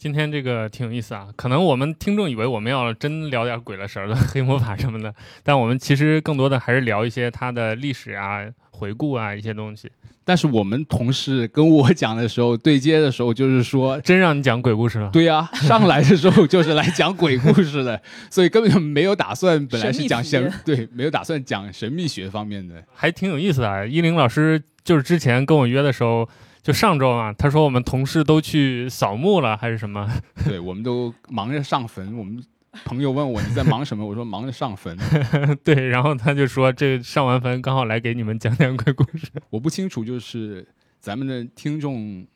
[0.00, 1.28] 今天这个挺有意思啊。
[1.36, 8.40] 可能我们听众以为我们要真聊点鬼了神儿的黑魔法什么的，但我们其实更多的还是聊一些它的历史啊、
[8.70, 9.90] 回顾啊一些东西。
[10.24, 15.10] 但是我们同事跟我讲的时候，对接的时候就是说，真让你讲鬼故事了？
[15.12, 22.82] 对呀、上来的时候就是来讲鬼故事的， 所以根本就没有打算，本来是讲神神，对，没有打算讲神秘学方面的。
[22.94, 23.84] 还挺有意思的啊。
[23.84, 26.26] 依林老师就是之前跟我约的时候，
[26.62, 30.08] 就上周啊，他说我们同事都去扫墓了，还是什么？
[30.44, 32.16] 对，我们都忙着上坟。
[32.16, 32.42] 我们
[32.84, 34.96] 朋友问我你在忙什么，我说忙着上坟。
[35.64, 39.26] 对，然后他就说这上完坟刚好来给你们讲讲鬼故事。
[39.48, 40.66] 我不清楚，就是
[41.00, 42.26] 咱们的听众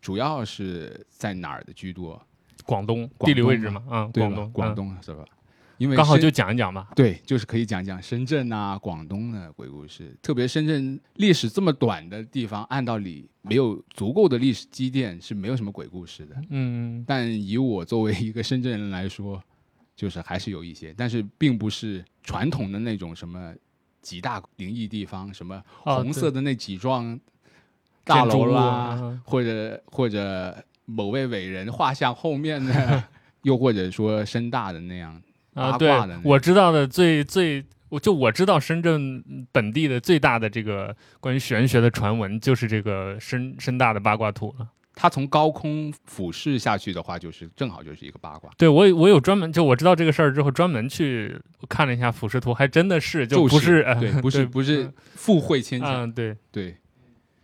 [0.00, 2.20] 主要是在哪儿的居多？
[2.64, 5.24] 广东广地理位置嘛，啊、对广东，广嗯东是吧？
[5.82, 6.86] 因为刚好就讲一讲嘛。
[6.94, 10.16] 对，就是可以讲讲深圳啊、广东的鬼故事。
[10.22, 16.36] 特别深圳历史这么短的地方，按道理没有足够的历史积淀，是没有什么鬼故事的。
[16.50, 19.42] 嗯，但以我作为一个深圳人来说，
[19.96, 23.52] 就是还是有一些，但是并不是传统的那种什么
[24.00, 27.18] 几大灵异地方，什么哦红色的那几幢
[28.04, 33.04] 大楼啦，啊或者或者某位伟人画像后面的，
[33.42, 35.20] 又或者说深大的那样。
[35.54, 35.90] 啊，对
[36.24, 39.22] 我知道的最最，我就我知道深圳
[39.52, 44.68] 本地的最大的这个关于玄学的传闻，就是这个深深大的八卦图了。
[44.94, 51.34] 它从高空俯视下去的话，就是正好就是一个八卦，对我有我有专门就我知道这个事儿之后，专门去
[51.66, 56.76] 看了一下俯视图，还真的是就不是呃对，不是不是富会牵强，嗯，对，对。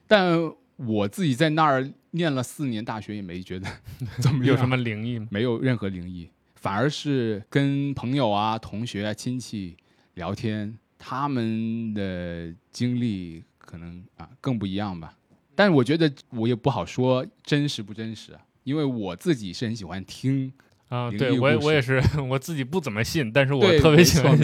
[0.06, 0.38] 但
[0.76, 3.66] 我自己在那儿念了四年大学，也没觉得
[4.20, 5.18] 怎么有什么灵异？
[5.30, 6.30] 没有任何灵异，
[6.60, 9.76] 反而是跟朋友啊、同学啊、亲戚
[10.14, 15.14] 聊天，他们的经历可能啊更不一样吧。
[15.54, 20.52] 但是我觉得我也不好说真实不真实啊，因为我自己是很喜欢听，
[20.88, 24.36] 啊，对我我也是， 我自己不怎么信，但是我，特别喜欢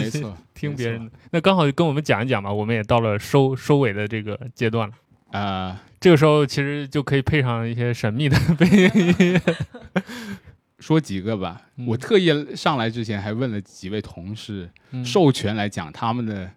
[0.53, 1.11] 听别人的。
[1.31, 4.95] 那刚好跟我们讲一讲吧，我们也到了收收尾的这个阶段了。
[5.31, 9.41] 啊、这个时候其实就可以配上一些神秘的背景音乐。
[10.85, 11.59] 说几个吧。
[11.77, 16.47] 嗯我特意上来之前还问了几位同事，嗯授权来讲他们的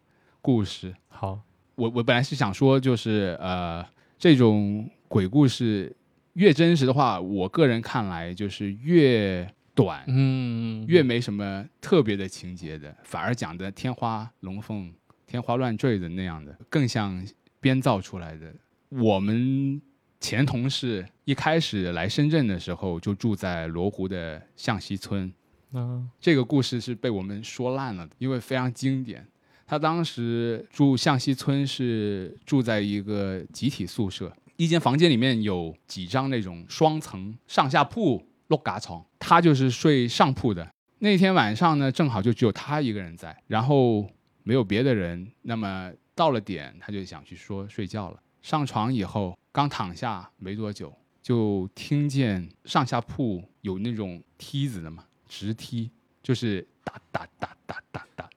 [0.43, 0.95] 故事。
[1.09, 1.41] 好，
[1.77, 3.83] 我我本来是想说，就是呃，
[4.19, 5.97] 这种鬼故事
[6.35, 14.93] 越真实的话，我个人看来就是越短，嗯，越没什么特别的情节的，反而讲的天花龙凤、
[15.27, 17.27] 天花乱坠的那样的，更像
[17.61, 18.55] 编造出来的。
[18.91, 19.81] 我们
[20.21, 25.33] 前同事一开始来深圳的时候，就住在罗湖的向西村。
[25.73, 29.27] 嗯，这个故事是被我们说烂了的，因为非常经典。
[29.67, 40.67] 他当时住向西村是住在一个集体宿舍，一间房间里面有几张那种双层上下铺落嘎床，他就是睡上铺的。
[41.01, 44.09] 那天晚上呢，正好就只有他一个人在，然后
[44.43, 45.31] 没有别的人。
[45.43, 48.19] 那么到了点，他就想去说睡觉了。
[48.41, 55.91] 上床以后，刚躺下没多久，就听见上下铺有那种梯子的嘛，直梯，
[56.23, 58.31] 就是哒哒哒哒哒哒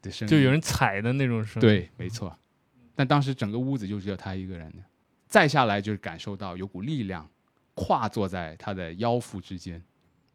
[0.00, 2.32] 的声音，就有人踩的那种声。，对，没错。
[2.94, 4.78] 但当时整个屋子就只有他一个人的，
[5.26, 7.28] 再下来就是感受到有股力量
[7.74, 9.82] 跨坐在他的腰腹之间，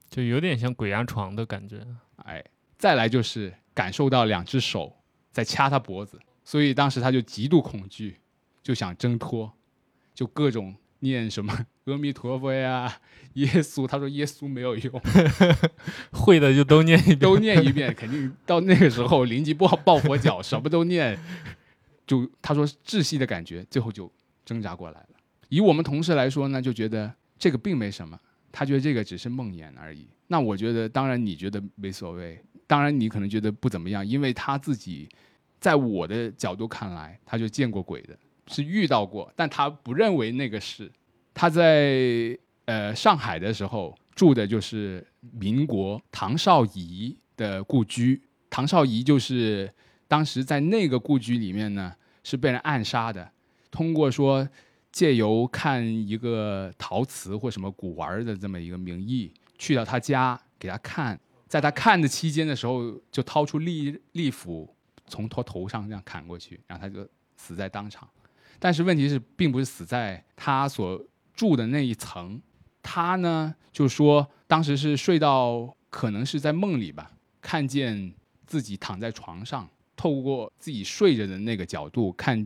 [0.09, 1.79] 就有点像鬼压床的感觉。
[2.17, 2.43] 哎，
[2.77, 4.93] 再来就是感受到两只手
[5.31, 8.19] 在掐他脖子，所以当时他就极度恐惧，
[8.61, 9.49] 就想挣脱，
[10.15, 11.53] 就各种念什么
[11.85, 12.91] 阿弥陀佛呀、
[13.33, 15.01] 耶稣，他说耶稣没有用，
[16.11, 17.19] 会的就都念一遍。
[17.19, 21.15] 都念一遍，肯定到那个时候临急抱抱佛脚，什么都念，
[22.07, 24.11] 就他说窒息的感觉，最后就
[24.43, 25.09] 挣扎过来了。
[25.49, 28.19] 以我们同事来说呢，就觉得这个并没什么，
[28.51, 30.07] 他觉得这个只是梦魇而已。
[30.27, 35.07] 那我觉得，当然你觉得没所谓，当然你可能觉得不怎么样，因为他自己
[35.59, 38.17] 在我的角度看来，他就见过鬼的，
[38.47, 40.91] 是遇到过，但他不认为那个是
[41.33, 49.71] 他在呃上海的时候住的就是民国唐绍仪的故居，唐绍仪就是
[50.07, 51.93] 当时在那个故居里面呢
[52.23, 53.31] 是被人暗杀的，
[53.71, 54.47] 通过说
[54.91, 64.73] 借由看一个陶瓷或什么古玩的这么一个名义，去到他家给他看，在他看的期间的时候，就掏出利利斧
[65.07, 68.07] 从他头上这样砍过去，然后他就死在当场。
[68.59, 71.03] 但是问题是，并不是死在他所
[71.33, 72.41] 住的那一层，
[72.81, 78.13] 他呢就说当时是睡到可能是在梦里吧，看见
[78.45, 82.45] 自己躺在床上，透过自己睡着的那个角度看，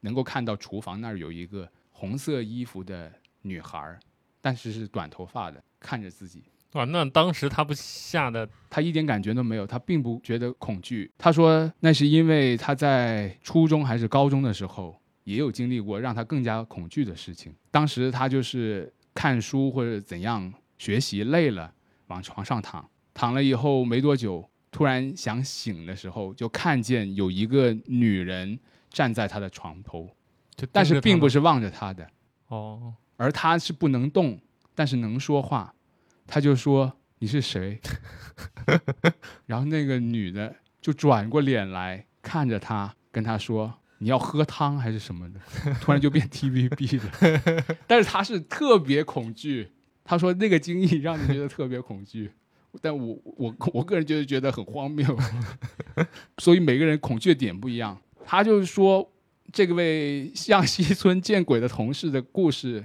[0.00, 3.98] 能够看到厨房那儿有一个红色衣服的女孩，
[4.40, 6.42] 但是是短头发的，看着自己。
[6.72, 11.08] 哇，那当时他不吓得他一点感觉都没有，他并不觉得恐惧。
[11.16, 17.54] 他说那是因为他在初中还是高中的时候也有经历过让他更加恐惧的事情。
[17.70, 21.74] 当时他就是看书或者怎样学习累了，
[22.06, 28.58] 往床上躺，躺了以后没多久，突然想醒的时候，就看见有一个女人
[28.90, 30.08] 站在他的床头，
[30.54, 32.08] 就，但是并不是是望着他的，
[32.48, 34.40] 哦，而他是不能动，
[34.74, 35.74] 但是能说话。
[36.26, 37.78] 他就说：“你是谁？”
[39.44, 45.40] 然后那个女的就转过脸来看着他，跟他说：“你要喝汤还是什么的？”
[45.80, 47.76] 突然就变 TVB 了。
[47.86, 49.68] 但是他是特别恐惧，
[50.04, 52.30] 他说那个经历让你觉得特别恐惧，
[52.80, 55.16] 但我我我个人就是觉得很荒谬。
[56.38, 57.98] 所以每个人恐惧的点不一样。
[58.26, 59.10] 他就是说，
[59.52, 62.84] 这个位向西村见鬼的同事的故事，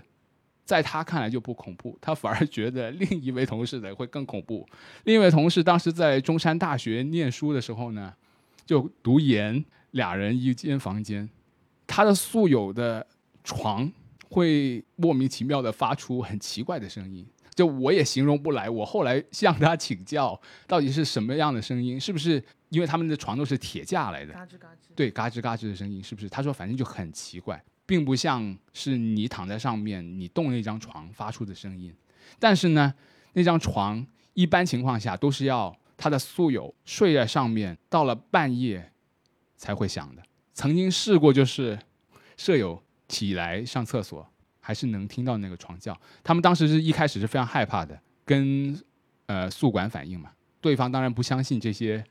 [0.65, 4.67] 在他看来就不恐怖，他反而觉得另一位同事的会更恐怖。
[5.05, 8.13] 另一位同事当时在中山大学念书的时候呢，
[8.65, 11.29] 就读研，俩人一间房间，
[11.87, 13.05] 他的宿友的
[13.43, 13.91] 床
[14.29, 17.25] 会莫名其妙的发出很奇怪的声音。
[17.55, 21.99] 就我也形容不来，我后来向他请教，到底是什么样的声音？
[21.99, 24.33] 是不是因为他们的床都是铁架来的？
[24.33, 24.95] 嘎吱嘎吱。
[24.95, 26.29] 对，嘎吱嘎吱的声音，是不是？
[26.29, 31.93] 他说反正就很奇怪，并不像是你躺在上面，你动那张床发出的声音。
[32.39, 32.93] 但是呢，
[33.33, 38.93] 那张床一般情况下都是要他的宿友睡在上面，到了半夜
[39.59, 40.23] 才会响的。
[40.53, 41.77] 曾经试过，就是
[42.37, 44.27] 舍友起来上厕所，
[44.59, 45.95] 还是能听到那个床叫。
[46.23, 48.81] 他们当时是一开始是非常害怕的，跟
[49.27, 52.03] 呃宿管反映嘛，对方当然不相信这些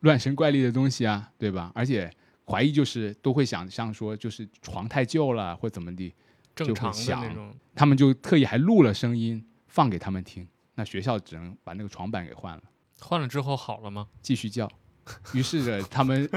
[0.00, 1.72] 乱神怪力的东西啊，对吧？
[1.74, 2.08] 而且
[2.44, 6.14] 怀疑就是都会想象说，就是床太旧了或怎么地，
[6.54, 7.54] 正常的响那种。
[7.74, 12.62] 他们就特意还录了声音放给他们听，那学校只能把那个床板给换了，
[13.00, 14.08] 换了之后好了吗？
[14.20, 14.70] 继续叫。
[15.34, 16.28] 于是呢，他们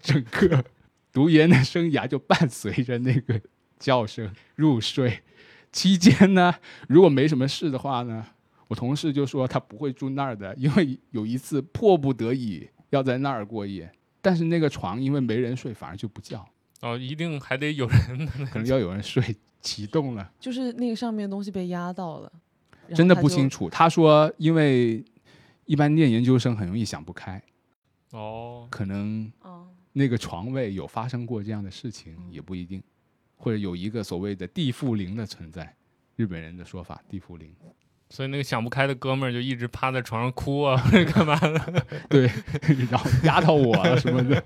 [0.00, 0.64] 整个
[1.12, 3.40] 读研的生涯就伴随着那个
[3.78, 5.20] 叫声入睡。
[5.72, 6.52] 期间呢，
[6.88, 8.26] 如果没什么事的话呢，
[8.66, 16.44] 我同事就说他不会住那儿的，因为有一次迫不得已要在那儿过夜，但是那个床因为没人睡，反而就不叫，
[16.80, 19.22] 哦，一定还得有人可能要有人睡
[19.60, 20.28] 启动了。
[20.40, 22.32] 就是那个上面的东西被压到了，
[22.92, 23.70] 真的不清楚。
[23.70, 25.04] 他说，因为
[25.66, 27.40] 一般念研究生很容易想不开，
[28.12, 32.82] 哦，可能哦，那个床位有发生过这样的事情，也不一定，
[33.36, 35.74] 或者有一个所谓的地缚灵的存在，
[36.16, 37.54] 日本人的说法，地缚灵。
[38.08, 41.86] 所以那个想不开的哥们儿就一直趴在床上哭啊，或 者干嘛的？
[42.10, 42.28] 对，
[42.90, 44.44] 然后压到我啊什么的，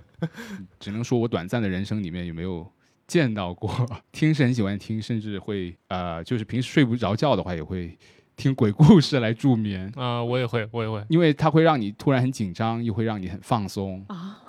[0.78, 2.70] 只能说我短暂的人生里面有没有
[3.06, 3.74] 见到过，
[4.12, 7.96] 听是很喜欢听，甚至会呃，就是平时睡不着觉的话，也会
[8.36, 9.92] 听鬼故事来助眠。
[9.96, 11.04] 啊、我也会，我也会。
[11.08, 14.40] 因为它会让你突然很紧张，又会让你很放松啊，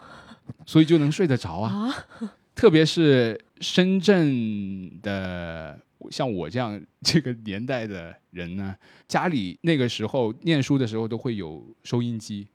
[0.65, 1.89] 所以就能睡得着啊。
[2.19, 5.79] 啊，特别是深圳的，
[6.09, 8.75] 像我这样这个年代的人呢，
[9.07, 12.47] 家里那个时候念书的时候都会有收音机，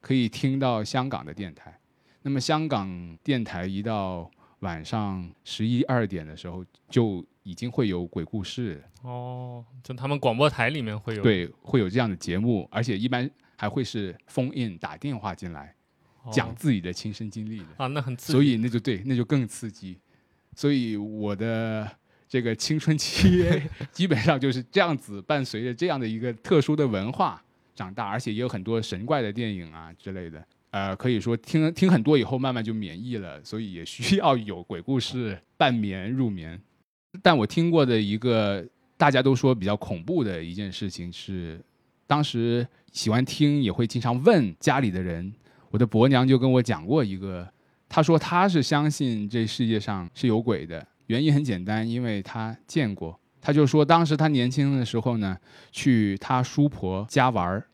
[0.00, 1.78] 可以听到香港的电台。
[2.22, 15.74] 那么香港电台一到晚上十一二点的时候，就已经会有鬼故事，哦，就他们广播台里面会有对，会有这样的节目，而且一般还会是封印打电话进来
[16.30, 17.64] 讲哦自己的亲身经历的。
[17.78, 18.32] 啊，那很刺激。
[18.32, 19.98] 所以那就对，那就更刺激。
[20.54, 21.90] 所以我的
[22.28, 23.44] 这个青春期
[23.90, 27.42] 基本上就是这样子，伴随着这样的一个特殊的文化
[27.74, 30.44] 长大，而且也有很多神怪的电影啊之类的。
[30.70, 36.60] 呃，可以说听听很多以后，慢慢就免疫了，所以也需要有鬼故事伴眠入眠。
[37.22, 38.64] 但我听过的一个
[38.96, 41.60] 大家都说比较恐怖的一件事情是，
[42.06, 45.32] 当时喜欢听也会经常问家里的人，
[45.70, 47.48] 我的伯娘就跟我讲过一个
[47.88, 53.18] 她说她是相信这世界上是有鬼的，原因很简单，因为她见过。
[53.40, 55.36] 她就说当时她年轻的时候呢，
[55.72, 57.66] 去她叔婆家玩儿，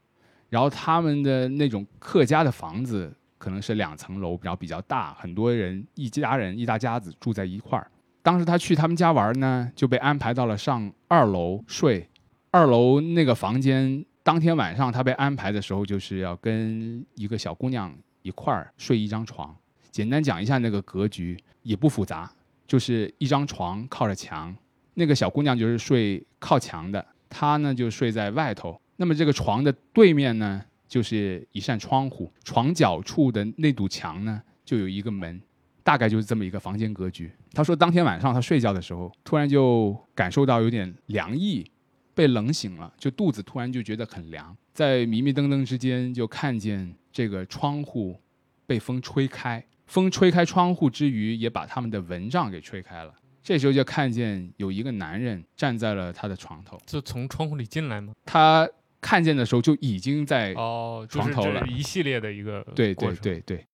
[0.48, 7.90] 然后他们的那种客家的房子可能是两层楼，然后比较大，很多人一家人一大家子住在一块儿。
[8.26, 12.08] 当时他去他们家玩呢，就被安排到了上二楼睡。
[12.50, 19.54] 二楼那个房间，当天晚上他被安排的时候，就是要跟一个小姑娘一块儿睡一张床。
[19.92, 22.28] 简单讲一下那个格局，也不复杂，
[22.66, 24.52] 就是一张床靠着墙，
[24.94, 28.76] 那个小姑娘就是睡靠墙的，她呢就睡在外头。
[28.96, 35.40] 那么这个床的对面呢，就是一扇窗户，床角处的那堵墙呢，就有一个门，
[35.86, 37.30] 大概就是这么一个房间格局。
[37.52, 41.64] 他说，当天晚上他睡觉的时候，突然就感受到有点凉意，
[42.12, 48.20] 被冷醒了，就肚子突然就觉得很凉，在迷迷瞪瞪之间，就看见这个窗户
[48.66, 53.14] 被风吹开，风吹开窗户之余，也把他们的蚊帐给吹开了。
[53.44, 58.12] 这时候就看见有一个男人站在了他的床头，就从窗户里进来吗？
[58.24, 58.68] 他
[59.00, 63.64] 看见的时候就已经在哦，床头了这是一系列的一个对对对对，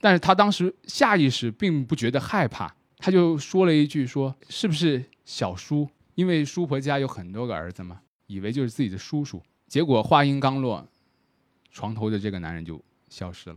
[0.00, 5.88] 但是他当时下意识并不觉得害怕，他就说了一句说：“是不是小叔？
[6.14, 10.84] 因为叔婆家有很多个儿子嘛，以为就是自己的叔叔。”结果话音刚落，
[11.70, 13.56] 床头的这个男人就消失了。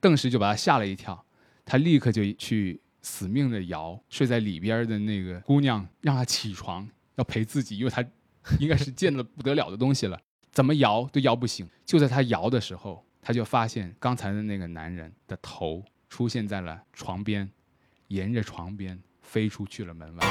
[0.00, 1.24] 顿时就把他吓了一跳，
[1.64, 8.04] 他立刻就去死命的摇睡在里边的那个姑娘，让她起床，要陪自己，因为他
[8.58, 10.20] 应该是见了不得了的东西了，
[10.50, 11.68] 怎么摇都摇不醒。
[11.84, 17.50] 就在他摇的时候，他就发现刚才的那个男人的头出现在了床边，
[18.06, 20.24] 沿着床边飞出去了门外。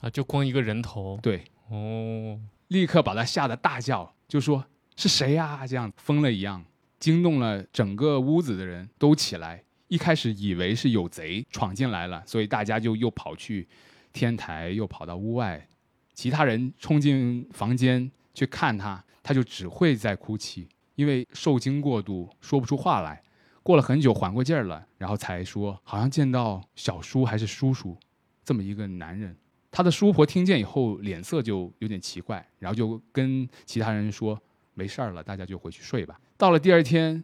[0.00, 4.64] 啊，就光一个人头对，哦，立刻把他吓得大叫，就说
[4.96, 6.64] 是谁呀、这样疯了一样，
[6.98, 9.62] 惊动了整个屋子的人都起来。
[9.88, 13.68] 一开始以为是有贼闯进来了，所以大家就又跑去
[14.14, 15.68] 天台，又跑到屋外。
[16.14, 23.22] 其他人冲进房间去看他，他就只会在哭泣，因为受惊过度，说不出话来。
[23.62, 27.96] 过了很久，缓过劲儿了，然后才说，好像见到小叔还是叔叔
[28.42, 29.36] 这么一个男人。
[29.70, 34.40] 他的叔婆听见以后，脸色就有点奇怪，然后就跟其他人说
[34.74, 37.22] ：“没事儿了，大家就回去睡吧。”到了第二天，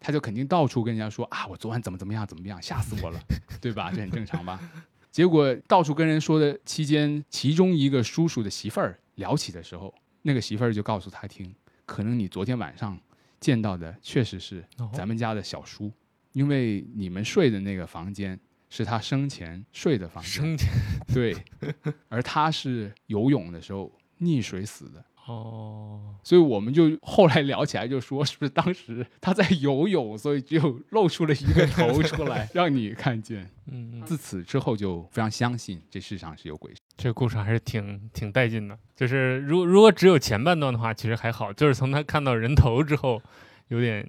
[0.00, 3.20] 他就肯定到处跟人家说：“啊，我昨晚怎么怎么样，怎么样，吓死我了，
[3.60, 3.90] 对吧？
[3.90, 4.58] 这很正常吧？”
[5.10, 9.92] 结果到处跟人说的期间，其中一个叔叔的媳妇儿聊起的时候，
[10.26, 11.54] 那个媳妇儿就告诉他听
[11.84, 12.98] ：“可能你昨天晚上
[13.38, 15.92] 见到的确实是哦咱们家的小叔，
[16.32, 20.72] 因为你们睡的那个房间是他生前睡的房间。”生前
[21.12, 21.36] 对，
[22.08, 25.04] 而他是游泳的时候溺水死的。
[25.26, 33.48] 哦，所以我们就后来聊起来，就说是不是当时他在游泳，所以只有露出了一个头出来 让你看见。
[33.66, 36.70] 嗯，自此之后就非常相信这世上是有鬼。
[36.98, 38.78] 这个故事还是挺挺带劲的。
[38.94, 43.22] 就是如如果只有前半段的话，其实还好，就是从他看到人头之后，
[43.68, 44.06] 有点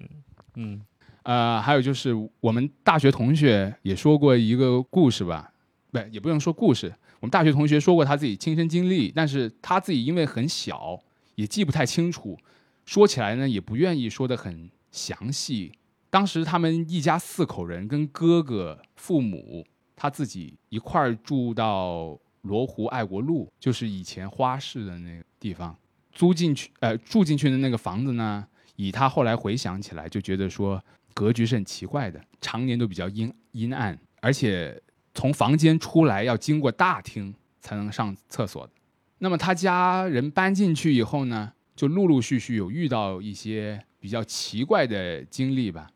[0.56, 0.82] 嗯
[1.22, 5.50] 呃，还有就是我们大学同学也说过一个故事吧，
[5.90, 11.00] 不也不用说故事，我们大学同学说过他自己亲身经历，但是他自己因为很小。
[11.36, 12.36] 也记不太清楚，
[12.84, 15.72] 说起来呢也不愿意说的很详细。
[16.10, 25.76] 当时他们一家四口人跟哥哥、父母，他自己一块儿住到罗湖爱国路，就是以前花市的那个地方，
[26.12, 30.82] 租进去，呃，住进去的那个房子呢，以他后来回想起来，就觉得说
[31.12, 34.80] 格局是很奇怪的，常年都比较阴阴暗，而且
[35.12, 38.66] 从房间出来要经过大厅才能上厕所。
[39.18, 45.88] 那么他家人搬进去以后呢，就陆陆续续有遇到一些比较奇怪的经历吧，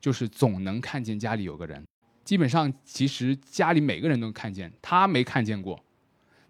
[0.00, 1.84] 就是总能看见家里有个人。
[2.24, 5.80] 基本上其实家里每个人都看见，他没看见过，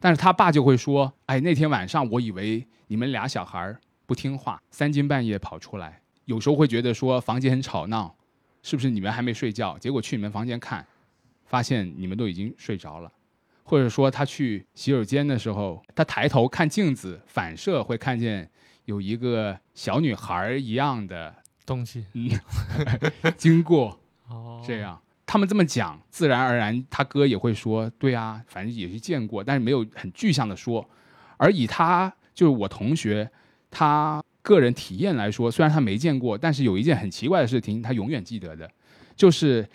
[0.01, 8.17] 但是他爸就会说：“哎，那天晚上我以为你们俩小孩不听话，三更半夜跑出来，有时候会觉得说房间很吵闹，
[8.63, 9.77] 是不是你们还没睡觉？
[9.79, 10.87] 结果去你们房间看，
[11.45, 13.13] 发现你们都已经睡着了。”
[13.69, 18.49] 或者说他去洗手间的时候，他抬头看镜子，反射会看见
[18.85, 21.35] 有一个小女孩一样的
[21.67, 22.07] 东西
[23.37, 23.99] 经过。
[24.29, 30.89] 哦，这样他们这么讲，自然而然他哥也会说：“对啊，反正也是见过，但是没有很具象的说。”
[31.37, 33.29] 而以他就是我同学
[33.71, 38.71] 他个人体验来说，虽然他没见过，但是有一件很奇怪的事情，他永远记得的，
[39.17, 39.69] 就是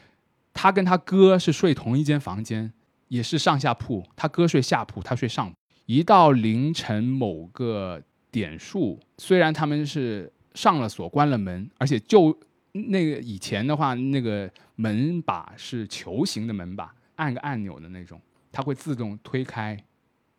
[0.53, 2.71] 他跟他哥是睡同一间房间。
[3.11, 5.53] 也是上下铺，他哥睡下铺，他睡上铺。
[5.85, 8.01] 一到凌晨某个
[8.31, 12.33] 点数，虽然他们是上了锁、关了门，而且就
[12.71, 18.17] 那个以前的话，那个门把是球形的门把，按个按钮的那种，
[18.49, 19.77] 它会自动推开，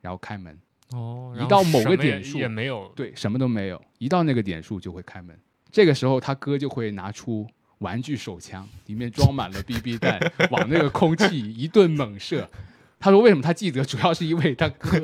[0.01, 0.59] 然后开门。
[0.93, 3.79] 哦，一到某个点数也没有，对，什么都没有。
[3.99, 5.39] 一到那个点数就会开门，
[5.71, 7.47] 这个时候他哥就会拿出。
[7.83, 10.19] 玩具手枪里面装满了 BB 弹，
[10.51, 12.49] 往那个空气一顿猛射。
[12.99, 13.85] 他说：“为什么他记得？
[13.85, 14.97] 主要是因为他哥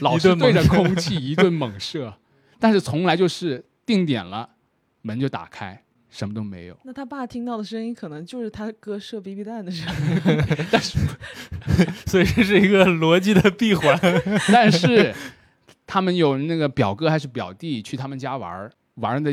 [0.00, 2.12] 老是对着空气一顿猛射，
[2.58, 4.50] 但是从来就是定点了，
[5.02, 5.80] 门就打开，
[6.10, 6.76] 什么都没有。
[6.82, 10.98] 那他爸听到的声音可能就是他哥射 BB 弹的声音， 但是
[12.06, 13.96] 所以这是一个逻辑的闭环。
[14.52, 15.14] 但是
[15.86, 19.32] 他们有那个表哥还是表弟去他们家玩玩的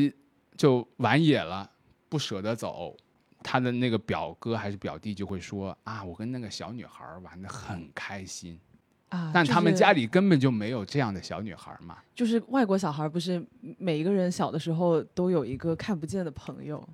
[0.56, 1.68] 就玩野了。”
[2.12, 2.94] 不舍得走，
[3.42, 8.60] 他的那个表哥还是表弟就会说啊，我跟那个小女孩玩的很开心
[9.08, 12.00] 啊，但他们家里根本就没有这样的小女孩嘛。
[12.14, 13.42] 就是外国小孩不是
[13.78, 16.86] 每一个人小的时候都有一个看不见的朋友，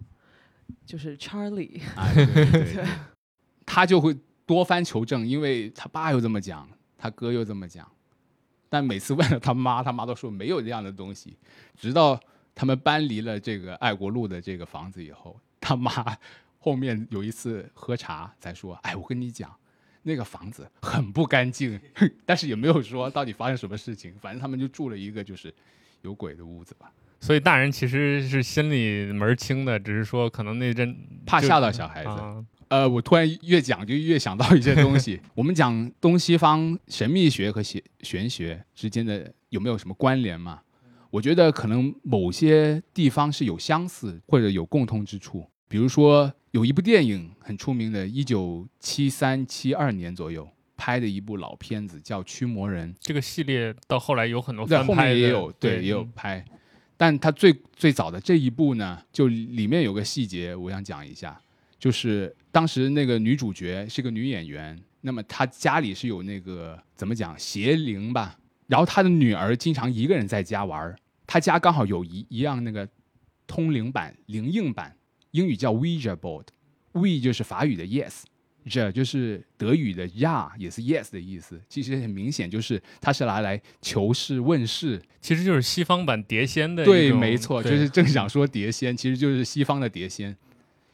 [0.86, 2.45] 就是 Charlie 啊，对对
[2.76, 2.86] 对，
[3.65, 4.15] 他就会
[4.45, 7.91] 多番求证，因为他爸又这么讲，他哥又这么讲，
[8.70, 11.36] 但每次问了他妈，他妈都说没有这样的东西，
[11.76, 12.20] 直到。
[12.58, 15.91] 他们搬离了这个爱国路的这个房子以后， 他妈
[16.58, 19.55] 后面有一次喝茶才说：“哎，我跟你讲，
[20.01, 21.80] 那个房子很不干净，
[22.26, 24.16] 但是也没有说到底发生什么事情。
[24.20, 25.53] 反正他们就住了一个就是
[26.01, 26.91] 有鬼的屋子吧。
[27.20, 30.97] 所以大人其实是心里门清的，只是说可能那阵
[31.28, 32.10] 怕吓到小孩子。
[32.70, 35.22] 呃，我突然越讲就越想到一些东西。
[35.36, 40.62] 我们讲东西方神秘学和玄玄学之间的有没有什么关联嘛？
[41.10, 52.93] 我觉得可能某些地方是有相似或者有共通之处，比如说有一部电影很出名的，一九七三七二年左右拍的一部老片子，叫《驱魔人》。
[52.99, 56.43] 这个系列到后来有很多翻拍，后面也有，对，也有拍。
[56.95, 61.39] 但它最最早的这一部呢，就里面有个细节，我想讲一下，
[61.78, 68.38] 就是当时那个女主角是个女演员，那么她家里是有那个怎么讲邪灵吧。
[68.68, 70.95] 然后他的女儿经常一个人在家玩
[71.26, 72.88] 他家刚好有一一样那个
[73.47, 74.95] 通灵板、灵应板，
[75.32, 78.24] 英语叫 Ouija board，We 就是法语的 Yes，
[78.70, 81.61] 这就是德语的 Ja，也是 Yes 的意思。
[81.70, 86.84] 其实很明显就是它是拿来求事问事，其实就是西方版碟仙的。
[86.84, 90.36] 对，没错，就是正想说碟仙，其实就是西方的碟仙，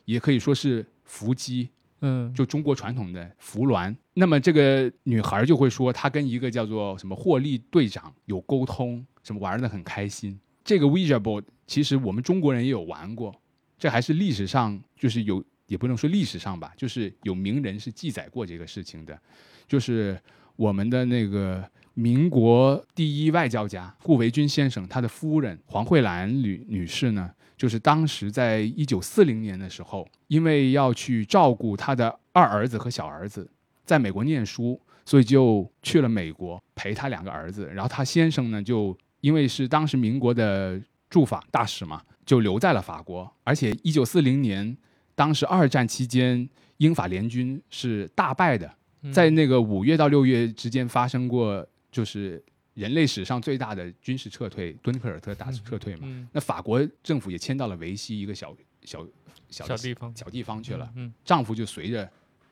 [0.05, 1.69] 也可以说是伏击。
[2.05, 10.37] 嗯，就中国传统的扶鸾，那么这个女孩就会说，她跟一个叫做什么霍利队长有沟通，什么玩的很开心。
[10.65, 13.33] 这个 Ouija board 其实我们中国人也有玩过，
[13.79, 19.17] 这还是历史上就是有，也不能说历史上吧，就是有名人是记载过这个事情的，
[19.65, 20.19] 就是
[20.57, 27.31] 我们的那个民国第一外交家顾维钧先生他的夫人黄慧兰女女士呢，
[27.63, 33.49] 就是当时在一九四零年的时候，因为要去照顾他的二儿子和小儿子
[33.85, 37.71] 在美国念书，所以就去了美国陪他两个儿子。
[37.73, 40.77] 然后他先生呢，就因为是当时民国的
[41.09, 43.33] 驻法大使嘛，就留在了法国。
[43.45, 44.75] 而且一九四零年，
[45.15, 46.49] 当时二战期间，
[46.79, 48.69] 英法联军是大败的。
[49.09, 52.43] 在那个五月到六月之间发生过，就是
[52.73, 56.27] 人类史上最大的军事撤退——敦刻尔特大撤退嘛。
[56.31, 59.05] 那法国政府也迁到了维希一个小小
[59.49, 60.91] 小小地方小地方去了。
[60.95, 62.09] 嗯，丈夫就随着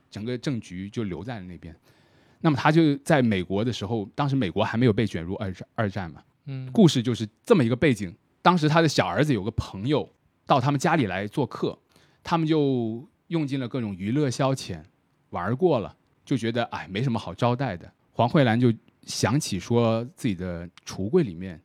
[0.10, 1.76] 整个政局就留在了那边。
[2.40, 6.24] 那么他就在美国的时候，当时美国还没有被卷入二战二战嘛。
[6.46, 8.16] 嗯，故事就是这么一个背景。
[8.42, 10.08] 当时他的小儿子有个朋友
[10.46, 11.78] 到他们家里来做客，
[12.24, 14.84] 他们就用尽了各种娱乐消遣，
[15.30, 15.96] 玩过了。
[16.24, 17.92] 就觉得哎，没什么好招待的。
[18.12, 18.72] 黄慧兰就
[19.04, 21.62] 想起说自己的橱柜里面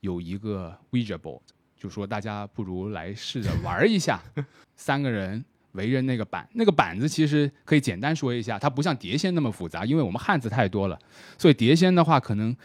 [0.00, 1.40] 有一个 Ouija board，
[1.76, 4.22] 就说大家不如来试着玩一下。
[4.76, 10.98] 三个人围着那个板，那个板子其实可以简单说一下，它不像碟仙那么复杂，因为我们汉字太多了，
[11.38, 12.56] 所以碟仙的话可能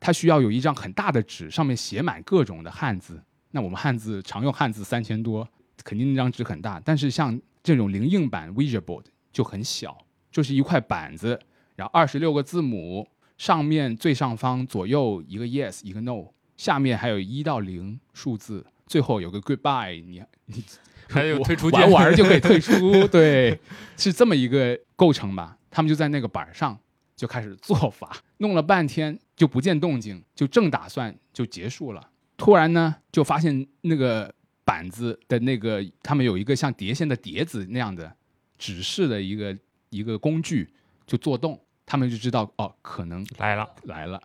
[0.00, 3.22] 它需要有一张很大的纸，上面写满各种的汉字。
[3.50, 5.48] 那我们汉字常用汉字三千多，
[5.82, 6.80] 肯定那张纸很大。
[6.84, 9.96] 但是像这种灵硬版 Ouija board 就很小。
[10.30, 11.40] 就是一块板子，
[11.74, 16.26] 然后二十六个字母，上面最上方左右一个 yes 一个 no，
[16.56, 20.62] 下面还有一到零数字，最后有个 goodbye，你你
[21.08, 23.58] 还有退出玩玩就可以退出， 对，
[23.96, 25.56] 是这么一个构成吧。
[25.70, 26.78] 他们就在那个板上
[27.16, 34.34] 就开始做法，弄了半天就不见动静，就正打算就结束了，突然呢就发现那个
[34.64, 38.14] 板子的那个他们有一个像碟仙的碟子那样的
[38.58, 39.56] 指示的一个。
[39.90, 40.68] 一个工具
[41.06, 41.58] 就做动，
[41.88, 44.22] 他们就知道哦，可能来了来了。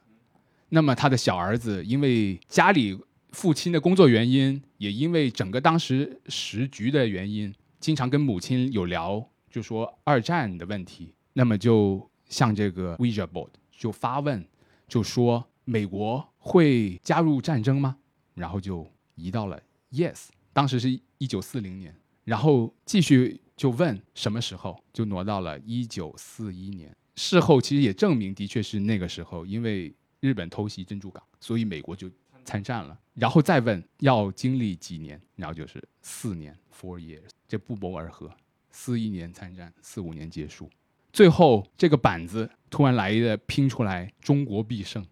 [0.68, 2.99] 那么他的小儿子因为家里
[3.32, 11.16] 父亲的工作原因，也因为整个当时时局的原因，经常跟母亲有聊，就说二战的问题。
[11.32, 14.45] 那么就向这个 Ouija board 就发问，
[14.88, 17.95] 就说美国会加入战争吗？
[18.36, 18.86] 然后就
[19.16, 19.61] 移到了
[19.91, 20.28] Yes。
[20.51, 21.95] 当时是一九四零年，
[22.26, 23.39] 然后继续。
[23.55, 26.93] 就问什么时候，就挪到了一九四一年。
[27.16, 32.09] 事后其实也证明，的确是那个时候，因为日本偷袭珍珠港，所以美国就
[32.43, 32.97] 参战了。
[33.14, 38.30] 然后再问要经历几年，然后就是四年 （four years），这不谋而合。
[38.72, 40.68] 四一年参战，四五年结束，
[41.11, 45.05] 最后这个板子突然来的拼出来“中国必胜”，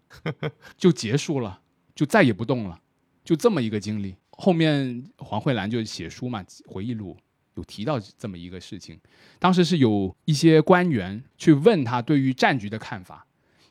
[0.76, 1.60] 就结束了，
[1.94, 2.80] 就再也不动了，
[3.24, 4.16] 就这么一个经历。
[4.32, 7.16] 后面黄慧兰就写书嘛，回忆录。
[7.54, 8.98] 有提到这么一个事情，
[9.38, 13.26] 当时是有一些官员去问他对于战局的看法，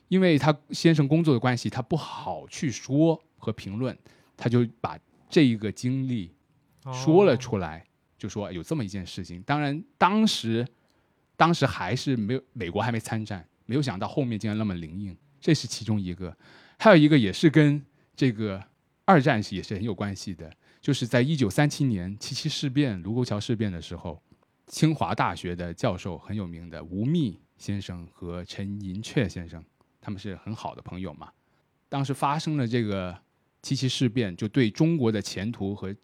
[0.08, 3.96] 因为他先生工作的关系，他不好去说和评论，
[4.36, 6.30] 他就把这一个经历
[6.92, 7.84] 说了出来，
[8.16, 9.42] 就说有这么一件事情。
[9.42, 10.66] 当然，当时
[11.36, 16.36] 当时还是没有美国还没参战，没有想到后面竟然那么灵应，这是其中一个。
[16.78, 17.82] 还有一个也是跟
[18.14, 18.62] 这个
[19.04, 20.50] 二战是也是很有关系的。
[20.82, 24.20] 就是在一九三七年七七事变、卢沟桥事变的时候，
[24.66, 29.64] 清华大学的教授很有名的吴宓先生和陈寅恪先生，
[30.00, 31.30] 他们是很好的朋友嘛。
[31.88, 33.16] 当时发生了这个
[33.62, 35.94] 七七事变，就对中国的前途和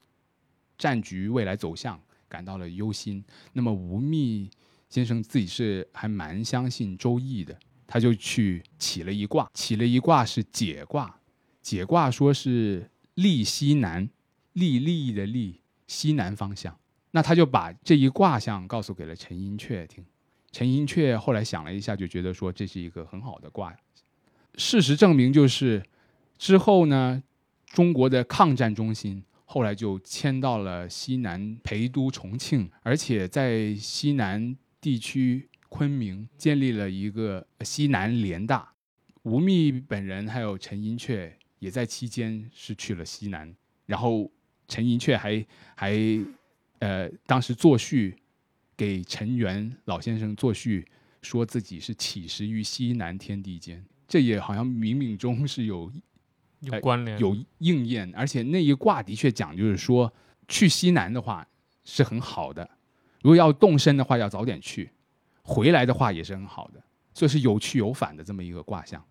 [0.78, 3.24] 战局未来走向感到了忧心。
[3.52, 4.48] 那么吴宓
[4.88, 11.18] 先生自己是还蛮相信周易的，他就去起了一卦，起了一卦是解卦，
[11.60, 14.08] 解卦说是利西南。
[14.58, 16.76] 利利益的利，西南方向。
[17.12, 20.04] 那他就把这一卦象告诉给了陈寅恪听。
[20.52, 23.74] 陈寅恪后来想了一下，就觉得说这是一个很好的卦。
[24.56, 25.82] 事实证明，就是
[26.36, 27.22] 之后呢，
[27.66, 38.72] 中国的抗战中心后来就迁到了西南陪都重庆，而且在西南地区昆明建立了一个西南联大。
[39.22, 43.54] 吴宓本人还有陈寅恪也在期间是去了西南，
[43.86, 44.30] 然后。
[44.68, 45.44] 陈寅恪还
[45.74, 45.98] 还，
[46.78, 48.14] 呃，当时作序
[48.76, 50.86] 给陈元老先生作序，
[51.22, 55.90] 说自己是起始于西南天地间，这也好像冥冥中是有
[56.60, 60.12] 有关联、有应验，而且那一卦的确讲就是说，
[60.46, 61.46] 去西南的话
[61.84, 62.68] 是很好的，
[63.22, 64.90] 如果要动身的话要早点去，
[65.42, 66.82] 回来的话也是很好的，
[67.14, 69.02] 所以是有去有返的这么一个卦象。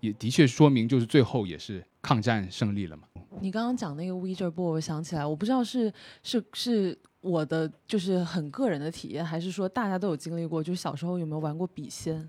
[0.00, 3.04] 也的确说明，就是最后也是抗战胜利了嘛。
[3.40, 5.92] 你刚刚讲那个 Ouija board，我想起来，我不知道是
[6.22, 10.62] 是是我的就是很个人的体验，还是说大家都有经历过？
[10.62, 12.28] 就是小时候有没有玩过笔仙？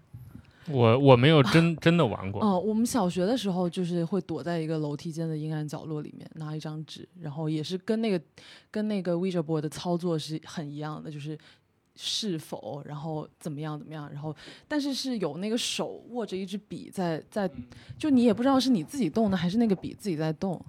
[0.70, 2.42] 我我没有真 真的玩过。
[2.44, 8.22] 哦，我们小学的时候就是会躲在一个楼梯间的阴暗角落里面，拿一张纸，然后也是跟那个
[8.70, 11.38] 跟那个 Ouija board 的操作是很一样的，就是
[12.04, 14.36] 是否，然后怎么样怎么样，然后
[14.68, 17.50] 但是是有那个手握着一支笔在在，
[17.98, 20.60] 就你也不知道是你自己动的还是那个笔自己在动。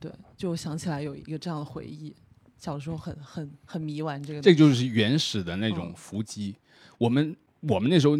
[0.00, 2.14] 对，就想起来有一个这样的回忆，
[2.58, 4.40] 小时候很很很迷玩这个。
[4.40, 6.56] 这就是原始的那种伏击。
[6.98, 8.18] 我们我们那时候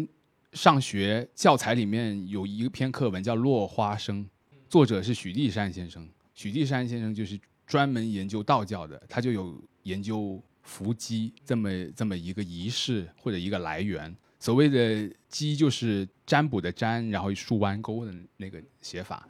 [0.53, 4.23] 上学教材里面有一篇课文叫《落花生》，
[4.69, 6.07] 作者是许地山先生。
[6.33, 14.15] 许地山先生就是专门研究道教的，他就有研究伏击这么这么一个仪式或者一个来源。
[14.39, 19.27] 所谓的“鸡”就是占卜的“占”，然后竖弯钩的那个写法。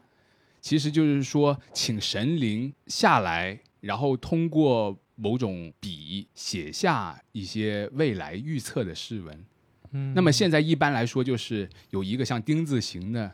[0.62, 9.46] 其实就是说，请神灵下来，然后通过某种笔写下一些未来预测的诗文。
[9.92, 13.34] 嗯，那么现在一般来说，就是有一个像丁字形的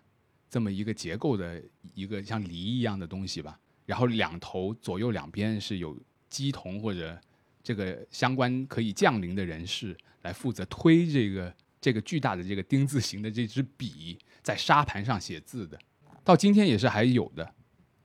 [0.49, 1.61] 这么一个结构的
[1.93, 7.19] 一个像梨一样的东西吧，然后两头左右两边是有鸡同或者
[7.65, 11.51] 这个相关可以降临的人士来负责推这个
[11.81, 15.79] 这个巨大的这个丁字形的这支笔在沙盘上写字的。
[16.23, 17.53] 到今天也是还有的，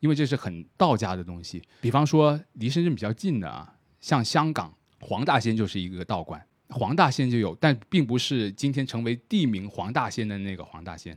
[0.00, 1.62] 因为这是很道家的东西。
[1.82, 11.16] 比方说离深圳比较近的啊，像香港黄大仙就是一个道观，黄大仙就有，但并不是今天成为地名黄大仙的那个黄大仙，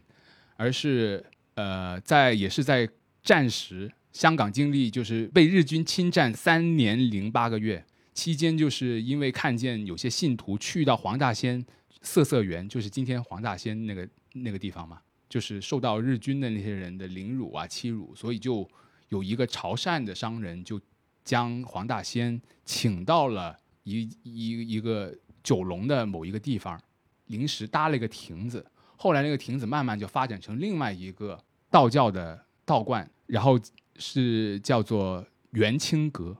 [0.58, 1.26] 而是
[1.56, 2.90] 呃在也是在
[3.22, 11.66] 战时，香港经历就是被日军侵占三年零八个月期间，就是因为看见有些信徒去到黄大仙
[12.02, 15.02] 色色园，就是今天黄大仙那个那个地方嘛。
[15.30, 18.70] 就是受到日军的那些人的凌辱啊、欺辱，所以就
[19.10, 20.80] 有一个潮汕的商人就
[21.26, 25.12] 将黄大仙请到了一一一个
[25.42, 26.80] 九龙的某一个地方，
[27.26, 28.64] 临时搭了一个亭子。
[28.96, 33.60] 后来那个亭子慢慢就发展成另外一个道教的道观，然后
[33.96, 36.38] 是叫做元清阁，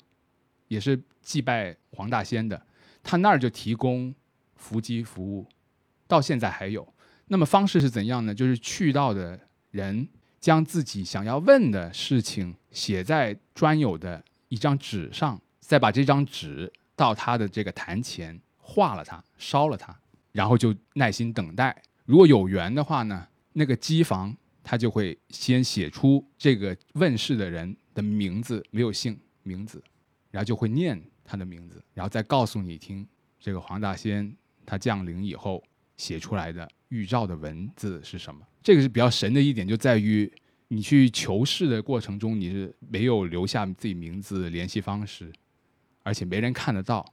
[0.74, 2.60] 也是祭拜黄大仙的。
[3.02, 4.14] 他那儿就提供
[4.56, 5.46] 伏击服务，
[6.08, 6.88] 到现在还有。
[7.28, 8.34] 那么方式是怎样呢？
[8.34, 9.40] 就是去到的
[9.72, 10.08] 人
[10.40, 19.96] 将自己想要问的事情写在专有的一张纸上，再把这张纸到他的这个坛前画了它，烧了它，
[20.32, 21.82] 然后就耐心等待。
[22.06, 29.82] 如果有缘的话呢，那个机房他就会先写出这个问世的人的名字，没有姓名字，
[30.34, 33.08] 然后就会念他的名字，然后再告诉你听
[33.40, 35.64] 这个黄大仙他降临以后
[35.96, 36.68] 写出来的。
[36.90, 38.46] 预兆的文字是什么？
[38.62, 40.32] 这个是比较神的一点，就在于
[40.68, 45.34] 你去求事的过程中，你是没有留下自己名字、联系方式，
[46.04, 47.04] 而且没人看得到，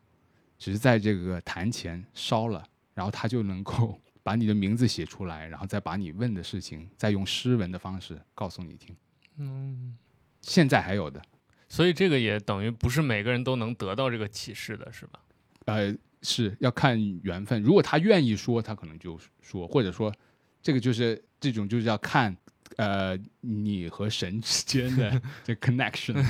[0.59, 2.63] 只是在这个坛前烧了，
[2.93, 8.95] 然后他就能够把你的名字写出来，然后再把你问的事情，再用诗文的方式告诉你听。
[9.39, 9.97] 嗯，
[10.43, 11.23] 现在还有的，
[11.71, 15.21] 所以这个也等于不是每个人都能得到这个启示的，是吧？
[15.65, 15.97] 呃。
[16.23, 20.15] 是要看缘分，如果他愿意说，他可能就说，或者说，
[20.63, 22.37] 这个就是这种就是要看，
[22.77, 26.23] 呃，你和神之间的 这 connection。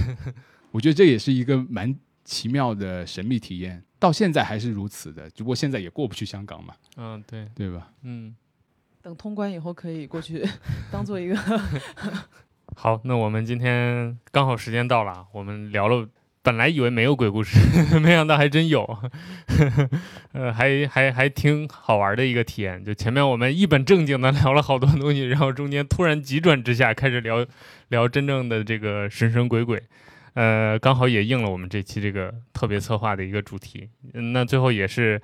[0.71, 1.93] 我觉得这也是一个蛮
[2.25, 6.73] 奇妙的神秘体验，到现在还是如此的，只不过现在也过不去香港嘛。
[6.97, 7.93] 嗯，对，对吧？
[8.03, 8.33] 嗯，
[9.03, 10.47] 等通关以后可以过去
[10.93, 11.37] 当做一个。
[12.83, 16.09] 好，那我们今天刚好时间到了，我们聊了。
[16.43, 17.61] 本来以为没有鬼故事，
[18.01, 18.99] 没想到还真有，
[20.33, 22.83] 呃，还还还挺好玩的一个体验。
[22.83, 27.47] 就前面我们一本正经的聊了好多东西，然后中间突然急转直下，开始聊
[27.89, 29.83] 聊真正的这个神神鬼鬼，
[30.33, 33.91] 呃，刚好也应了我们这期这个特别策划的一个主题。
[34.15, 35.21] 那最后也是，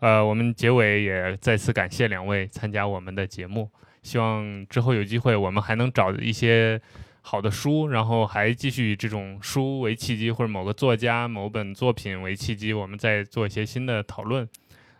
[0.00, 3.70] 呃，我们结尾也再次感谢两位参加我们的节目，
[4.02, 6.80] 希望之后有机会我们还能找一些。
[7.20, 14.48] 好的书，然后还继续以这种书为契机，或者某个作家、某本作品为契机，我们再做一些新的讨论。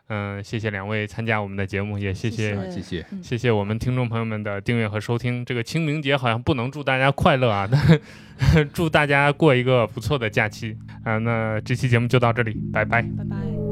[0.09, 5.42] 嗯，谢谢两位参加我们的节目，也谢谢谢谢谢谢我们听众朋友们的订阅和收听。
[5.42, 11.16] 这个清明节好像不能祝大家快乐啊，但 祝大家过一个不错的假期啊。
[11.16, 13.68] 那这期节目就到这里，拜拜，拜拜。